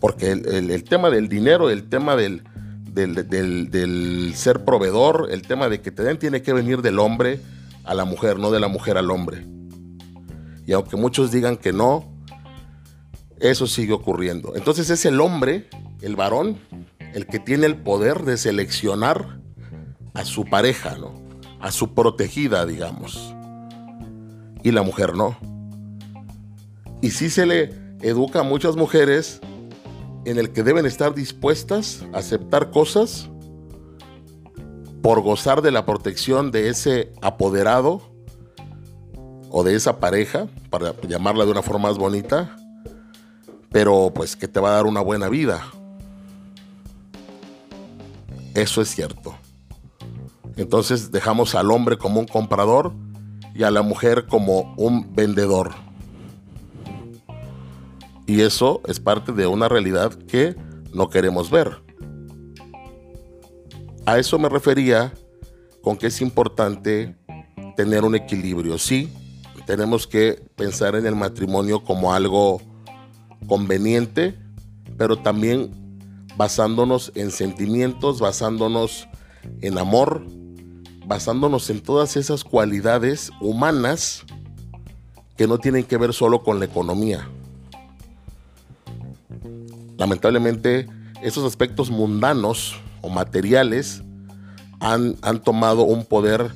Porque 0.00 0.30
el, 0.30 0.84
tema 0.84 1.10
del 1.10 1.28
dinero, 1.28 1.70
el 1.70 1.88
tema 1.88 2.14
del, 2.16 2.44
del, 2.92 4.32
ser 4.34 4.64
proveedor, 4.64 5.28
el 5.30 5.42
tema 5.42 5.68
de 5.68 5.80
que 5.80 5.90
te 5.90 6.02
den 6.02 6.18
tiene 6.18 6.42
que 6.42 6.52
venir 6.52 6.82
del 6.82 6.98
hombre 6.98 7.40
a 7.84 7.94
la 7.94 8.04
mujer, 8.04 8.38
no 8.38 8.50
de 8.50 8.60
la 8.60 8.68
mujer 8.68 8.96
al 8.96 9.10
hombre. 9.10 9.44
Y 10.66 10.72
aunque 10.72 10.96
muchos 10.96 11.32
digan 11.32 11.56
que 11.56 11.72
no, 11.72 12.12
eso 13.40 13.66
sigue 13.66 13.92
ocurriendo. 13.92 14.54
Entonces 14.54 14.90
es 14.90 15.04
el 15.04 15.20
hombre 15.20 15.68
el 16.02 16.16
varón, 16.16 16.58
el 17.14 17.26
que 17.26 17.38
tiene 17.38 17.66
el 17.66 17.76
poder 17.76 18.24
de 18.24 18.36
seleccionar 18.36 19.40
a 20.14 20.24
su 20.24 20.44
pareja, 20.44 20.96
¿no? 20.96 21.14
A 21.60 21.72
su 21.72 21.94
protegida, 21.94 22.66
digamos. 22.66 23.34
Y 24.62 24.70
la 24.70 24.82
mujer 24.82 25.14
no. 25.14 25.36
Y 27.00 27.10
sí 27.10 27.30
se 27.30 27.46
le 27.46 27.70
educa 28.00 28.40
a 28.40 28.42
muchas 28.42 28.76
mujeres 28.76 29.40
en 30.24 30.38
el 30.38 30.52
que 30.52 30.62
deben 30.62 30.86
estar 30.86 31.14
dispuestas 31.14 32.04
a 32.12 32.18
aceptar 32.18 32.70
cosas 32.70 33.30
por 35.02 35.20
gozar 35.20 35.62
de 35.62 35.70
la 35.70 35.86
protección 35.86 36.50
de 36.50 36.68
ese 36.68 37.12
apoderado 37.22 38.02
o 39.50 39.64
de 39.64 39.74
esa 39.74 39.98
pareja, 40.00 40.46
para 40.68 40.94
llamarla 41.02 41.46
de 41.46 41.50
una 41.50 41.62
forma 41.62 41.88
más 41.88 41.96
bonita, 41.96 42.56
pero 43.70 44.12
pues 44.14 44.36
que 44.36 44.48
te 44.48 44.60
va 44.60 44.70
a 44.70 44.72
dar 44.72 44.86
una 44.86 45.00
buena 45.00 45.28
vida, 45.28 45.64
eso 48.54 48.82
es 48.82 48.88
cierto. 48.88 49.34
Entonces 50.56 51.12
dejamos 51.12 51.54
al 51.54 51.70
hombre 51.70 51.96
como 51.96 52.20
un 52.20 52.26
comprador 52.26 52.92
y 53.54 53.62
a 53.62 53.70
la 53.70 53.82
mujer 53.82 54.26
como 54.26 54.74
un 54.76 55.14
vendedor. 55.14 55.87
Y 58.28 58.42
eso 58.42 58.82
es 58.86 59.00
parte 59.00 59.32
de 59.32 59.46
una 59.46 59.70
realidad 59.70 60.12
que 60.12 60.54
no 60.92 61.08
queremos 61.08 61.50
ver. 61.50 61.82
A 64.04 64.18
eso 64.18 64.38
me 64.38 64.50
refería 64.50 65.14
con 65.80 65.96
que 65.96 66.08
es 66.08 66.20
importante 66.20 67.16
tener 67.74 68.04
un 68.04 68.14
equilibrio. 68.14 68.76
Sí, 68.76 69.10
tenemos 69.64 70.06
que 70.06 70.42
pensar 70.56 70.94
en 70.94 71.06
el 71.06 71.16
matrimonio 71.16 71.82
como 71.82 72.12
algo 72.12 72.60
conveniente, 73.46 74.38
pero 74.98 75.16
también 75.16 75.70
basándonos 76.36 77.12
en 77.14 77.30
sentimientos, 77.30 78.20
basándonos 78.20 79.08
en 79.62 79.78
amor, 79.78 80.22
basándonos 81.06 81.70
en 81.70 81.80
todas 81.80 82.14
esas 82.18 82.44
cualidades 82.44 83.30
humanas 83.40 84.26
que 85.38 85.46
no 85.46 85.56
tienen 85.56 85.84
que 85.84 85.96
ver 85.96 86.12
solo 86.12 86.42
con 86.42 86.58
la 86.58 86.66
economía. 86.66 87.26
Lamentablemente, 89.98 90.88
esos 91.22 91.44
aspectos 91.44 91.90
mundanos 91.90 92.80
o 93.02 93.10
materiales 93.10 94.02
han, 94.80 95.16
han 95.20 95.42
tomado 95.42 95.82
un 95.82 96.06
poder 96.06 96.52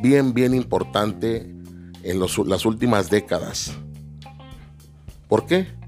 bien, 0.00 0.32
bien 0.32 0.54
importante 0.54 1.54
en 2.02 2.20
las 2.20 2.64
últimas 2.64 3.10
décadas. 3.10 3.72
¿Por 5.28 5.44
qué? 5.44 5.78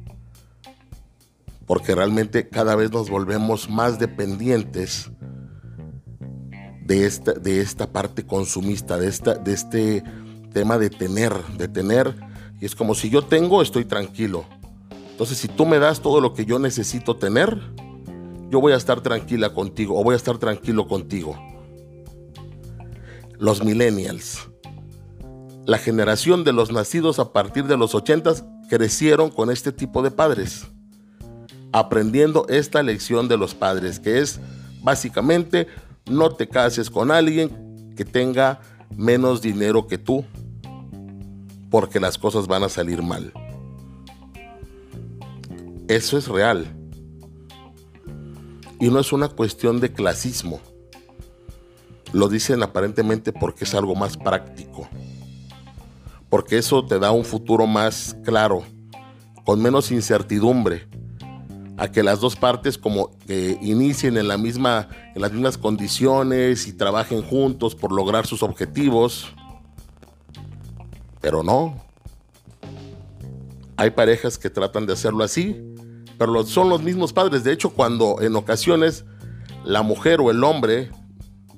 porque 1.70 1.94
realmente 1.94 2.48
cada 2.48 2.74
vez 2.74 2.90
nos 2.90 3.08
volvemos 3.08 3.70
más 3.70 4.00
dependientes 4.00 5.08
de 6.82 7.06
esta, 7.06 7.32
de 7.32 7.60
esta 7.60 7.86
parte 7.86 8.26
consumista, 8.26 8.98
de, 8.98 9.06
esta, 9.06 9.34
de 9.34 9.52
este 9.52 10.02
tema 10.52 10.78
de 10.78 10.90
tener, 10.90 11.32
de 11.56 11.68
tener. 11.68 12.16
Y 12.60 12.66
es 12.66 12.74
como 12.74 12.96
si 12.96 13.08
yo 13.08 13.22
tengo, 13.22 13.62
estoy 13.62 13.84
tranquilo. 13.84 14.46
Entonces, 15.20 15.36
si 15.36 15.48
tú 15.48 15.66
me 15.66 15.78
das 15.78 16.00
todo 16.00 16.18
lo 16.22 16.32
que 16.32 16.46
yo 16.46 16.58
necesito 16.58 17.14
tener, 17.14 17.60
yo 18.48 18.58
voy 18.58 18.72
a 18.72 18.76
estar 18.76 19.02
tranquila 19.02 19.52
contigo 19.52 20.00
o 20.00 20.02
voy 20.02 20.14
a 20.14 20.16
estar 20.16 20.38
tranquilo 20.38 20.88
contigo. 20.88 21.38
Los 23.38 23.62
millennials. 23.62 24.48
La 25.66 25.76
generación 25.76 26.42
de 26.42 26.54
los 26.54 26.72
nacidos 26.72 27.18
a 27.18 27.34
partir 27.34 27.66
de 27.66 27.76
los 27.76 27.94
80 27.94 28.32
crecieron 28.70 29.28
con 29.28 29.50
este 29.50 29.72
tipo 29.72 30.00
de 30.02 30.10
padres 30.10 30.66
aprendiendo 31.70 32.46
esta 32.48 32.82
lección 32.82 33.28
de 33.28 33.36
los 33.36 33.54
padres, 33.54 34.00
que 34.00 34.20
es 34.20 34.40
básicamente 34.82 35.66
no 36.10 36.34
te 36.34 36.48
cases 36.48 36.88
con 36.88 37.10
alguien 37.10 37.92
que 37.94 38.06
tenga 38.06 38.62
menos 38.96 39.42
dinero 39.42 39.86
que 39.86 39.98
tú. 39.98 40.24
porque 41.70 42.00
las 42.00 42.16
cosas 42.16 42.46
van 42.46 42.64
a 42.64 42.70
salir 42.70 43.02
mal. 43.02 43.34
Eso 45.90 46.16
es 46.16 46.28
real. 46.28 46.72
Y 48.78 48.90
no 48.90 49.00
es 49.00 49.12
una 49.12 49.26
cuestión 49.26 49.80
de 49.80 49.92
clasismo. 49.92 50.60
Lo 52.12 52.28
dicen 52.28 52.62
aparentemente 52.62 53.32
porque 53.32 53.64
es 53.64 53.74
algo 53.74 53.96
más 53.96 54.16
práctico. 54.16 54.88
Porque 56.28 56.58
eso 56.58 56.86
te 56.86 57.00
da 57.00 57.10
un 57.10 57.24
futuro 57.24 57.66
más 57.66 58.16
claro, 58.22 58.62
con 59.44 59.60
menos 59.60 59.90
incertidumbre, 59.90 60.86
a 61.76 61.90
que 61.90 62.04
las 62.04 62.20
dos 62.20 62.36
partes 62.36 62.78
como 62.78 63.10
que 63.26 63.58
inicien 63.60 64.16
en 64.16 64.28
la 64.28 64.38
misma 64.38 64.90
en 65.16 65.22
las 65.22 65.32
mismas 65.32 65.58
condiciones 65.58 66.68
y 66.68 66.72
trabajen 66.72 67.20
juntos 67.20 67.74
por 67.74 67.90
lograr 67.90 68.28
sus 68.28 68.44
objetivos. 68.44 69.34
Pero 71.20 71.42
no. 71.42 71.82
Hay 73.76 73.90
parejas 73.90 74.38
que 74.38 74.50
tratan 74.50 74.86
de 74.86 74.92
hacerlo 74.92 75.24
así, 75.24 75.69
pero 76.20 76.44
son 76.44 76.68
los 76.68 76.82
mismos 76.82 77.14
padres. 77.14 77.44
De 77.44 77.52
hecho, 77.52 77.70
cuando 77.70 78.20
en 78.20 78.36
ocasiones 78.36 79.06
la 79.64 79.80
mujer 79.80 80.20
o 80.20 80.30
el 80.30 80.44
hombre 80.44 80.90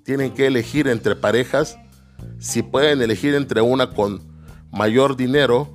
tienen 0.05 0.33
que 0.35 0.47
elegir 0.47 0.87
entre 0.87 1.17
parejas, 1.17 1.77
si 2.39 2.63
pueden 2.63 3.03
elegir 3.03 3.35
entre 3.35 3.61
una 3.61 3.91
con 3.91 4.23
mayor 4.71 5.17
dinero 5.17 5.69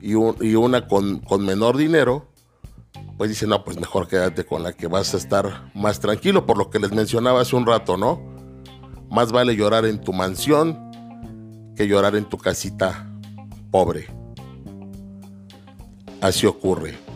y, 0.00 0.14
una 0.14 0.86
con, 0.86 1.18
con 1.18 1.44
menor 1.44 1.76
dinero, 1.76 2.28
pues 3.18 3.28
dicen, 3.28 3.48
no, 3.48 3.64
pues 3.64 3.80
mejor 3.80 4.06
quédate 4.06 4.46
con 4.46 4.62
la 4.62 4.72
que 4.72 4.86
vas 4.86 5.14
a 5.14 5.16
estar 5.16 5.72
más 5.74 5.98
tranquilo, 5.98 6.46
por 6.46 6.56
lo 6.56 6.70
que 6.70 6.78
les 6.78 6.92
mencionaba 6.92 7.40
hace 7.40 7.56
un 7.56 7.66
rato, 7.66 7.96
¿no? 7.96 8.22
Más 9.10 9.32
vale 9.32 9.56
llorar 9.56 9.84
en 9.84 10.00
tu 10.00 10.12
mansión 10.12 10.78
que 11.74 11.88
llorar 11.88 12.14
en 12.14 12.26
tu 12.26 12.38
casita 12.38 13.04
pobre. 13.72 14.06
Así 16.20 16.46
ocurre. 16.46 17.11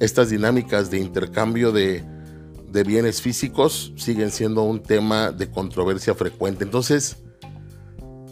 Estas 0.00 0.30
dinámicas 0.30 0.90
de 0.90 0.98
intercambio 0.98 1.72
de, 1.72 2.04
bienes 2.86 3.22
físicos 3.22 3.92
siguen 3.96 4.30
siendo 4.30 4.62
un 4.62 4.82
tema 4.82 5.30
de 5.30 5.50
controversia 5.50 6.14
frecuente. 6.14 6.64
Entonces, 6.64 7.18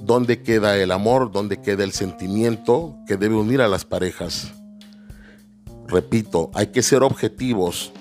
¿dónde 0.03 0.42
queda 0.42 0.77
el 0.77 0.90
amor? 0.90 1.31
¿Dónde 1.31 1.61
queda 1.61 1.85
el 1.85 1.92
sentimiento 1.92 2.96
que 3.07 3.16
debe 3.16 3.37
unir 3.37 3.61
a 3.61 3.68
las 3.68 3.85
parejas? 3.85 4.53
repito, 5.92 6.51
hay 6.55 6.68
que 6.68 6.83
ser 6.83 7.03
objetivos. 7.03 7.92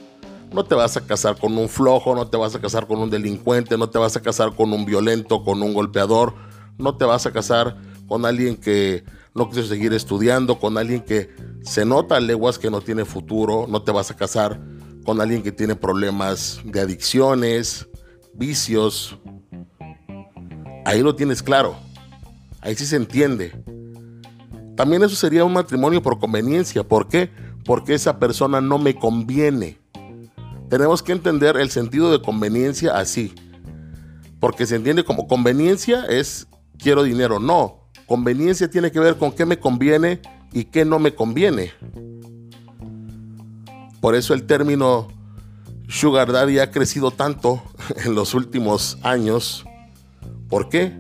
No 0.51 0.65
te 0.65 0.75
vas 0.75 0.97
a 0.97 1.01
casar 1.01 1.37
con 1.37 1.57
un 1.57 1.69
flojo, 1.69 2.15
no 2.15 2.27
te 2.27 2.37
vas 2.37 2.55
a 2.55 2.59
casar 2.59 2.87
con 2.87 2.99
un 2.99 3.09
delincuente, 3.09 3.77
no 3.77 3.89
te 3.89 3.99
vas 3.99 4.15
a 4.17 4.21
casar 4.21 4.55
con 4.55 4.73
un 4.73 4.85
violento, 4.85 5.43
con 5.43 5.61
un 5.61 5.73
golpeador, 5.73 6.33
no 6.77 6.97
te 6.97 7.05
vas 7.05 7.25
a 7.25 7.31
casar 7.31 7.77
con 8.07 8.25
alguien 8.25 8.57
que 8.57 9.03
no 9.33 9.49
quiere 9.49 9.67
seguir 9.67 9.93
estudiando, 9.93 10.59
con 10.59 10.77
alguien 10.77 11.01
que 11.01 11.29
se 11.61 11.85
nota 11.85 12.19
leguas 12.19 12.59
que 12.59 12.69
no 12.69 12.81
tiene 12.81 13.05
futuro, 13.05 13.65
no 13.67 13.83
te 13.83 13.91
vas 13.91 14.11
a 14.11 14.15
casar 14.15 14.59
con 15.05 15.21
alguien 15.21 15.41
que 15.41 15.51
tiene 15.51 15.75
problemas 15.75 16.59
de 16.63 16.81
adicciones, 16.81 17.87
vicios. 18.33 19.17
Ahí 20.85 21.01
lo 21.01 21.15
tienes 21.15 21.41
claro, 21.41 21.75
ahí 22.61 22.75
sí 22.75 22.85
se 22.85 22.95
entiende. 22.95 23.53
También 24.75 25.03
eso 25.03 25.15
sería 25.15 25.43
un 25.43 25.53
matrimonio 25.53 26.01
por 26.01 26.19
conveniencia. 26.19 26.83
¿Por 26.83 27.07
qué? 27.07 27.29
porque 27.65 27.93
esa 27.93 28.19
persona 28.19 28.61
no 28.61 28.77
me 28.77 28.95
conviene. 28.95 29.79
Tenemos 30.69 31.03
que 31.03 31.11
entender 31.11 31.57
el 31.57 31.69
sentido 31.69 32.11
de 32.11 32.21
conveniencia 32.21 32.97
así. 32.97 33.33
Porque 34.39 34.65
se 34.65 34.75
entiende 34.75 35.03
como 35.03 35.27
conveniencia 35.27 36.05
es 36.05 36.47
quiero 36.77 37.03
dinero. 37.03 37.39
No, 37.39 37.80
conveniencia 38.05 38.69
tiene 38.69 38.91
que 38.91 38.99
ver 38.99 39.17
con 39.17 39.31
qué 39.31 39.45
me 39.45 39.59
conviene 39.59 40.21
y 40.51 40.65
qué 40.65 40.85
no 40.85 40.99
me 40.99 41.13
conviene. 41.13 41.71
Por 43.99 44.15
eso 44.15 44.33
el 44.33 44.43
término 44.43 45.07
Sugar 45.87 46.31
Daddy 46.31 46.59
ha 46.59 46.71
crecido 46.71 47.11
tanto 47.11 47.61
en 48.05 48.15
los 48.15 48.33
últimos 48.33 48.97
años. 49.03 49.65
¿Por 50.49 50.69
qué? 50.69 50.99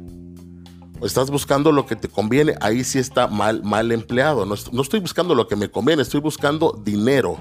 estás 1.05 1.31
buscando 1.31 1.71
lo 1.71 1.85
que 1.85 1.95
te 1.95 2.07
conviene, 2.07 2.55
ahí 2.61 2.83
sí 2.83 2.99
está 2.99 3.27
mal, 3.27 3.63
mal 3.63 3.91
empleado. 3.91 4.45
No, 4.45 4.55
no 4.71 4.81
estoy 4.81 4.99
buscando 4.99 5.35
lo 5.35 5.47
que 5.47 5.55
me 5.55 5.69
conviene, 5.69 6.01
estoy 6.01 6.19
buscando 6.19 6.79
dinero. 6.83 7.37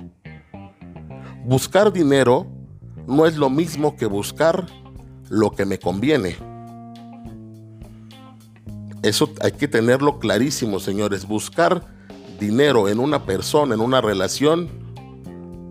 Buscar 1.44 1.92
dinero 1.92 2.46
no 3.06 3.26
es 3.26 3.36
lo 3.36 3.50
mismo 3.50 3.96
que 3.96 4.06
buscar 4.06 4.66
lo 5.28 5.50
que 5.50 5.66
me 5.66 5.78
conviene. 5.78 6.36
Eso 9.02 9.32
hay 9.40 9.52
que 9.52 9.68
tenerlo 9.68 10.18
clarísimo, 10.18 10.80
señores. 10.80 11.26
Buscar 11.26 11.86
dinero 12.38 12.88
en 12.88 12.98
una 12.98 13.24
persona, 13.24 13.74
en 13.74 13.80
una 13.80 14.00
relación, 14.00 14.68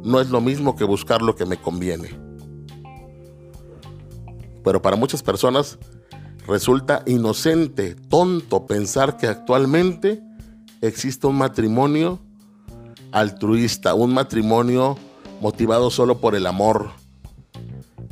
no 0.03 0.19
es 0.19 0.29
lo 0.29 0.41
mismo 0.41 0.75
que 0.75 0.83
buscar 0.83 1.21
lo 1.21 1.35
que 1.35 1.45
me 1.45 1.57
conviene. 1.57 2.09
Pero 4.63 4.81
para 4.81 4.95
muchas 4.95 5.23
personas 5.23 5.77
Resulta 6.49 7.03
inocente, 7.05 7.93
tonto 7.93 8.65
pensar 8.65 9.17
que 9.17 9.27
actualmente 9.27 10.19
existe 10.81 11.27
un 11.27 11.37
matrimonio 11.37 12.19
altruista, 13.11 13.93
un 13.93 14.15
matrimonio 14.15 14.97
motivado 15.41 15.91
solo 15.91 16.17
por 16.17 16.33
el 16.33 16.47
amor, 16.47 16.89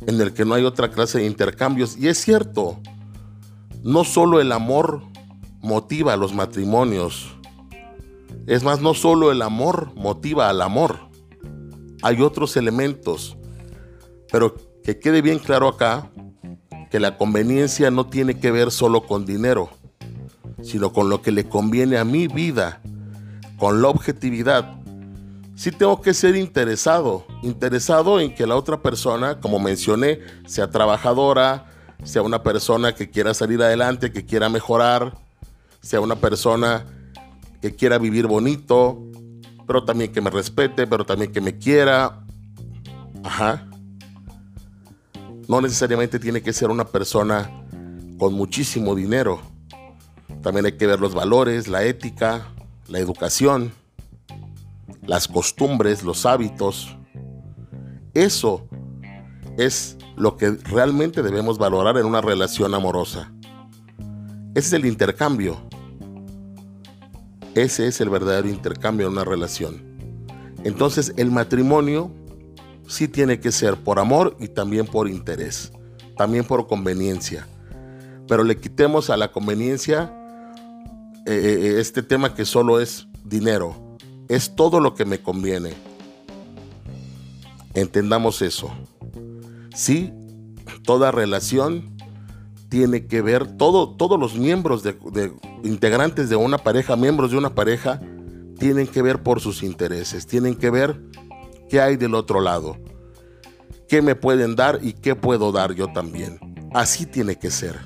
en 0.06 0.20
el 0.20 0.34
que 0.34 0.44
no 0.44 0.54
hay 0.54 0.62
otra 0.62 0.92
clase 0.92 1.18
de 1.18 1.26
intercambios. 1.26 1.96
Y 1.96 2.06
es 2.06 2.18
cierto, 2.18 2.78
no 3.82 4.04
solo 4.04 4.40
el 4.40 4.52
amor 4.52 5.02
motiva 5.60 6.16
los 6.16 6.34
matrimonios, 6.34 7.34
es 8.46 8.62
más, 8.62 8.80
no 8.80 8.94
solo 8.94 9.30
el 9.30 9.42
amor 9.42 9.92
motiva 9.94 10.48
al 10.48 10.62
amor, 10.62 11.08
hay 12.02 12.22
otros 12.22 12.56
elementos, 12.56 13.36
pero 14.30 14.54
que 14.82 14.98
quede 14.98 15.20
bien 15.20 15.38
claro 15.38 15.68
acá 15.68 16.10
que 16.90 17.00
la 17.00 17.18
conveniencia 17.18 17.90
no 17.90 18.06
tiene 18.06 18.38
que 18.38 18.50
ver 18.50 18.70
solo 18.70 19.02
con 19.02 19.26
dinero, 19.26 19.68
sino 20.62 20.92
con 20.92 21.08
lo 21.10 21.20
que 21.20 21.32
le 21.32 21.48
conviene 21.48 21.98
a 21.98 22.04
mi 22.04 22.28
vida, 22.28 22.80
con 23.58 23.82
la 23.82 23.88
objetividad. 23.88 24.76
Sí 25.54 25.72
tengo 25.72 26.00
que 26.00 26.14
ser 26.14 26.36
interesado, 26.36 27.26
interesado 27.42 28.20
en 28.20 28.34
que 28.34 28.46
la 28.46 28.56
otra 28.56 28.80
persona, 28.80 29.40
como 29.40 29.58
mencioné, 29.58 30.20
sea 30.46 30.70
trabajadora, 30.70 31.66
sea 32.04 32.22
una 32.22 32.42
persona 32.42 32.94
que 32.94 33.10
quiera 33.10 33.34
salir 33.34 33.60
adelante, 33.60 34.12
que 34.12 34.24
quiera 34.24 34.48
mejorar, 34.48 35.18
sea 35.80 36.00
una 36.00 36.16
persona 36.16 36.84
que 37.60 37.74
quiera 37.74 37.98
vivir 37.98 38.26
bonito, 38.26 38.98
pero 39.66 39.84
también 39.84 40.12
que 40.12 40.20
me 40.20 40.30
respete, 40.30 40.86
pero 40.86 41.04
también 41.04 41.32
que 41.32 41.40
me 41.40 41.58
quiera. 41.58 42.24
Ajá. 43.22 43.68
No 45.48 45.60
necesariamente 45.60 46.18
tiene 46.18 46.42
que 46.42 46.52
ser 46.52 46.70
una 46.70 46.84
persona 46.84 47.50
con 48.18 48.34
muchísimo 48.34 48.94
dinero. 48.94 49.40
También 50.42 50.66
hay 50.66 50.72
que 50.72 50.86
ver 50.86 51.00
los 51.00 51.14
valores, 51.14 51.68
la 51.68 51.84
ética, 51.84 52.48
la 52.86 52.98
educación, 52.98 53.72
las 55.06 55.26
costumbres, 55.26 56.02
los 56.02 56.26
hábitos. 56.26 56.96
Eso 58.14 58.66
es 59.56 59.96
lo 60.16 60.36
que 60.36 60.50
realmente 60.50 61.22
debemos 61.22 61.58
valorar 61.58 61.96
en 61.96 62.06
una 62.06 62.20
relación 62.20 62.74
amorosa. 62.74 63.32
Ese 64.58 64.66
es 64.66 64.72
el 64.72 64.86
intercambio. 64.86 65.56
Ese 67.54 67.86
es 67.86 68.00
el 68.00 68.10
verdadero 68.10 68.48
intercambio 68.48 69.06
en 69.06 69.12
una 69.12 69.22
relación. 69.22 69.80
Entonces 70.64 71.14
el 71.16 71.30
matrimonio 71.30 72.10
sí 72.88 73.06
tiene 73.06 73.38
que 73.38 73.52
ser 73.52 73.76
por 73.76 74.00
amor 74.00 74.36
y 74.40 74.48
también 74.48 74.84
por 74.84 75.08
interés, 75.08 75.70
también 76.16 76.44
por 76.44 76.66
conveniencia. 76.66 77.46
Pero 78.26 78.42
le 78.42 78.56
quitemos 78.56 79.10
a 79.10 79.16
la 79.16 79.30
conveniencia 79.30 80.12
eh, 81.24 81.30
eh, 81.30 81.58
eh, 81.60 81.74
este 81.78 82.02
tema 82.02 82.34
que 82.34 82.44
solo 82.44 82.80
es 82.80 83.06
dinero, 83.22 83.96
es 84.28 84.56
todo 84.56 84.80
lo 84.80 84.96
que 84.96 85.04
me 85.04 85.22
conviene. 85.22 85.72
Entendamos 87.74 88.42
eso. 88.42 88.72
Sí, 89.72 90.12
toda 90.82 91.12
relación 91.12 91.96
tiene 92.68 93.06
que 93.06 93.22
ver, 93.22 93.56
todo, 93.56 93.96
todos 93.96 94.18
los 94.18 94.36
miembros 94.36 94.82
de, 94.82 94.96
integrantes 95.64 96.28
de 96.28 96.36
una 96.36 96.58
pareja, 96.58 96.96
miembros 96.96 97.30
de 97.30 97.38
una 97.38 97.54
pareja, 97.54 98.00
tienen 98.58 98.86
que 98.86 99.02
ver 99.02 99.22
por 99.22 99.40
sus 99.40 99.62
intereses, 99.62 100.26
tienen 100.26 100.54
que 100.54 100.70
ver 100.70 101.00
qué 101.68 101.80
hay 101.80 101.96
del 101.96 102.14
otro 102.14 102.40
lado, 102.40 102.76
qué 103.88 104.02
me 104.02 104.14
pueden 104.14 104.56
dar 104.56 104.80
y 104.82 104.92
qué 104.92 105.14
puedo 105.14 105.52
dar 105.52 105.74
yo 105.74 105.88
también. 105.92 106.38
Así 106.74 107.06
tiene 107.06 107.36
que 107.36 107.50
ser. 107.50 107.78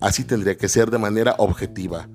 Así 0.00 0.24
tendría 0.24 0.56
que 0.56 0.68
ser 0.68 0.90
de 0.90 0.98
manera 0.98 1.34
objetiva. 1.38 2.08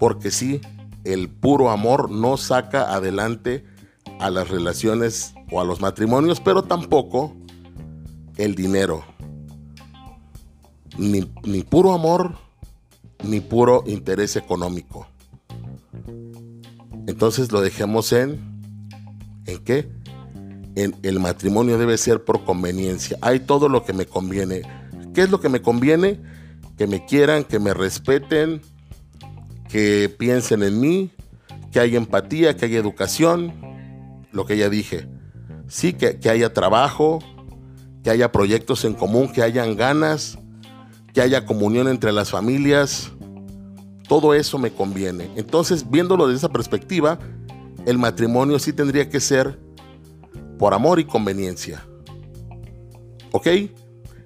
Porque 0.00 0.30
sí, 0.30 0.60
el 1.04 1.28
puro 1.28 1.70
amor 1.70 2.10
no 2.10 2.36
saca 2.36 2.94
adelante 2.94 3.64
a 4.18 4.30
las 4.30 4.48
relaciones 4.48 5.34
o 5.52 5.60
a 5.60 5.64
los 5.64 5.80
matrimonios, 5.80 6.40
pero 6.40 6.64
tampoco 6.64 7.36
el 8.36 8.54
dinero. 8.54 9.04
Ni, 10.98 11.30
ni 11.44 11.62
puro 11.62 11.92
amor, 11.92 12.36
ni 13.22 13.40
puro 13.40 13.84
interés 13.86 14.36
económico. 14.36 15.06
Entonces 17.06 17.52
lo 17.52 17.60
dejemos 17.60 18.12
en... 18.12 18.54
¿En 19.46 19.58
qué? 19.58 19.88
En 20.74 20.96
el 21.02 21.20
matrimonio 21.20 21.78
debe 21.78 21.98
ser 21.98 22.24
por 22.24 22.44
conveniencia. 22.44 23.18
Hay 23.20 23.40
todo 23.40 23.68
lo 23.68 23.84
que 23.84 23.92
me 23.92 24.06
conviene. 24.06 24.62
¿Qué 25.12 25.22
es 25.22 25.30
lo 25.30 25.40
que 25.40 25.48
me 25.48 25.60
conviene? 25.60 26.20
Que 26.78 26.86
me 26.86 27.04
quieran, 27.04 27.44
que 27.44 27.58
me 27.58 27.74
respeten, 27.74 28.62
que 29.68 30.08
piensen 30.18 30.62
en 30.62 30.80
mí, 30.80 31.10
que 31.70 31.80
haya 31.80 31.98
empatía, 31.98 32.56
que 32.56 32.64
haya 32.64 32.78
educación, 32.78 33.52
lo 34.32 34.46
que 34.46 34.56
ya 34.56 34.68
dije. 34.68 35.06
Sí, 35.68 35.92
que, 35.92 36.18
que 36.18 36.30
haya 36.30 36.52
trabajo, 36.52 37.20
que 38.02 38.10
haya 38.10 38.32
proyectos 38.32 38.84
en 38.84 38.94
común, 38.94 39.30
que 39.32 39.42
hayan 39.42 39.76
ganas, 39.76 40.38
que 41.14 41.22
haya 41.22 41.46
comunión 41.46 41.88
entre 41.88 42.12
las 42.12 42.30
familias. 42.30 43.12
Todo 44.08 44.34
eso 44.34 44.58
me 44.58 44.72
conviene. 44.72 45.30
Entonces, 45.36 45.88
viéndolo 45.88 46.26
desde 46.26 46.38
esa 46.38 46.48
perspectiva, 46.50 47.18
el 47.86 47.96
matrimonio 47.96 48.58
sí 48.58 48.72
tendría 48.72 49.08
que 49.08 49.20
ser 49.20 49.58
por 50.58 50.74
amor 50.74 50.98
y 50.98 51.04
conveniencia. 51.04 51.86
¿Ok? 53.32 53.46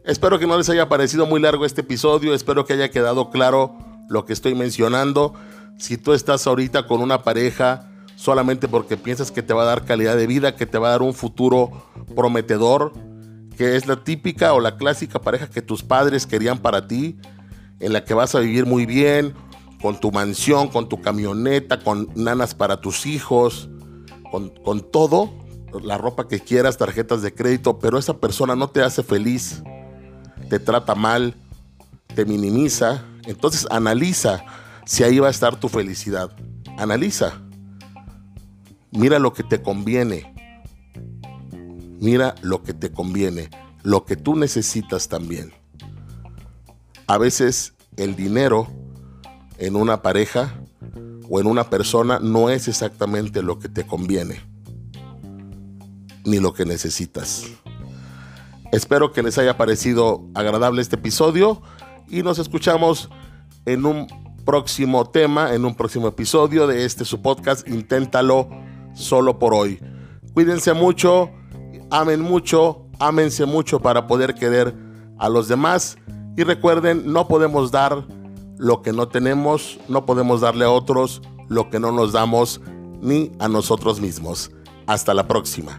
Espero 0.04 0.38
que 0.38 0.46
no 0.46 0.56
les 0.56 0.68
haya 0.70 0.88
parecido 0.88 1.26
muy 1.26 1.40
largo 1.40 1.66
este 1.66 1.82
episodio, 1.82 2.32
espero 2.34 2.64
que 2.64 2.72
haya 2.72 2.90
quedado 2.90 3.30
claro 3.30 3.76
lo 4.08 4.24
que 4.24 4.32
estoy 4.32 4.54
mencionando. 4.54 5.34
Si 5.76 5.98
tú 5.98 6.14
estás 6.14 6.46
ahorita 6.46 6.86
con 6.86 7.02
una 7.02 7.22
pareja 7.22 7.90
solamente 8.16 8.66
porque 8.66 8.96
piensas 8.96 9.30
que 9.30 9.42
te 9.42 9.52
va 9.52 9.62
a 9.62 9.66
dar 9.66 9.84
calidad 9.84 10.16
de 10.16 10.26
vida, 10.26 10.56
que 10.56 10.66
te 10.66 10.78
va 10.78 10.88
a 10.88 10.90
dar 10.92 11.02
un 11.02 11.12
futuro 11.12 11.70
prometedor, 12.16 12.92
que 13.58 13.74
es 13.74 13.88
la 13.88 14.04
típica 14.04 14.54
o 14.54 14.60
la 14.60 14.76
clásica 14.76 15.20
pareja 15.20 15.50
que 15.50 15.62
tus 15.62 15.82
padres 15.82 16.26
querían 16.26 16.58
para 16.58 16.86
ti, 16.86 17.18
en 17.80 17.92
la 17.92 18.04
que 18.04 18.14
vas 18.14 18.36
a 18.36 18.38
vivir 18.38 18.66
muy 18.66 18.86
bien, 18.86 19.34
con 19.82 19.98
tu 19.98 20.12
mansión, 20.12 20.68
con 20.68 20.88
tu 20.88 21.02
camioneta, 21.02 21.80
con 21.80 22.08
nanas 22.14 22.54
para 22.54 22.80
tus 22.80 23.04
hijos, 23.04 23.68
con, 24.30 24.50
con 24.62 24.88
todo, 24.92 25.34
la 25.82 25.98
ropa 25.98 26.28
que 26.28 26.38
quieras, 26.38 26.78
tarjetas 26.78 27.20
de 27.20 27.34
crédito, 27.34 27.80
pero 27.80 27.98
esa 27.98 28.18
persona 28.18 28.54
no 28.54 28.70
te 28.70 28.80
hace 28.80 29.02
feliz, 29.02 29.60
te 30.48 30.60
trata 30.60 30.94
mal, 30.94 31.34
te 32.14 32.24
minimiza, 32.24 33.04
entonces 33.26 33.66
analiza 33.72 34.44
si 34.86 35.02
ahí 35.02 35.18
va 35.18 35.26
a 35.26 35.32
estar 35.32 35.58
tu 35.58 35.68
felicidad. 35.68 36.30
Analiza. 36.78 37.42
Mira 38.92 39.18
lo 39.18 39.32
que 39.32 39.42
te 39.42 39.60
conviene 39.60 40.37
mira 42.00 42.34
lo 42.42 42.62
que 42.62 42.74
te 42.74 42.90
conviene, 42.90 43.50
lo 43.82 44.04
que 44.04 44.16
tú 44.16 44.36
necesitas 44.36 45.08
también. 45.08 45.52
A 47.06 47.18
veces 47.18 47.74
el 47.96 48.16
dinero 48.16 48.68
en 49.58 49.76
una 49.76 50.02
pareja 50.02 50.54
o 51.28 51.40
en 51.40 51.46
una 51.46 51.68
persona 51.68 52.18
no 52.20 52.50
es 52.50 52.68
exactamente 52.68 53.42
lo 53.42 53.58
que 53.58 53.68
te 53.68 53.86
conviene, 53.86 54.40
ni 56.24 56.38
lo 56.38 56.52
que 56.52 56.64
necesitas. 56.64 57.44
Espero 58.72 59.12
que 59.12 59.22
les 59.22 59.38
haya 59.38 59.56
parecido 59.56 60.26
agradable 60.34 60.82
este 60.82 60.96
episodio 60.96 61.62
y 62.08 62.22
nos 62.22 62.38
escuchamos 62.38 63.08
en 63.64 63.86
un 63.86 64.06
próximo 64.44 65.08
tema, 65.10 65.54
en 65.54 65.64
un 65.64 65.74
próximo 65.74 66.08
episodio 66.08 66.66
de 66.66 66.84
este 66.84 67.04
su 67.04 67.20
podcast. 67.20 67.66
Inténtalo 67.68 68.48
solo 68.94 69.38
por 69.38 69.54
hoy. 69.54 69.80
Cuídense 70.34 70.72
mucho 70.72 71.30
amen 71.90 72.20
mucho, 72.20 72.86
ámense 72.98 73.46
mucho 73.46 73.80
para 73.80 74.06
poder 74.06 74.34
querer 74.34 74.74
a 75.18 75.28
los 75.28 75.48
demás. 75.48 75.98
Y 76.36 76.44
recuerden, 76.44 77.12
no 77.12 77.28
podemos 77.28 77.70
dar 77.70 78.06
lo 78.56 78.82
que 78.82 78.92
no 78.92 79.08
tenemos, 79.08 79.78
no 79.88 80.06
podemos 80.06 80.40
darle 80.40 80.64
a 80.64 80.70
otros 80.70 81.22
lo 81.48 81.70
que 81.70 81.80
no 81.80 81.92
nos 81.92 82.12
damos 82.12 82.60
ni 83.00 83.32
a 83.38 83.48
nosotros 83.48 84.00
mismos. 84.00 84.50
Hasta 84.86 85.14
la 85.14 85.26
próxima. 85.26 85.78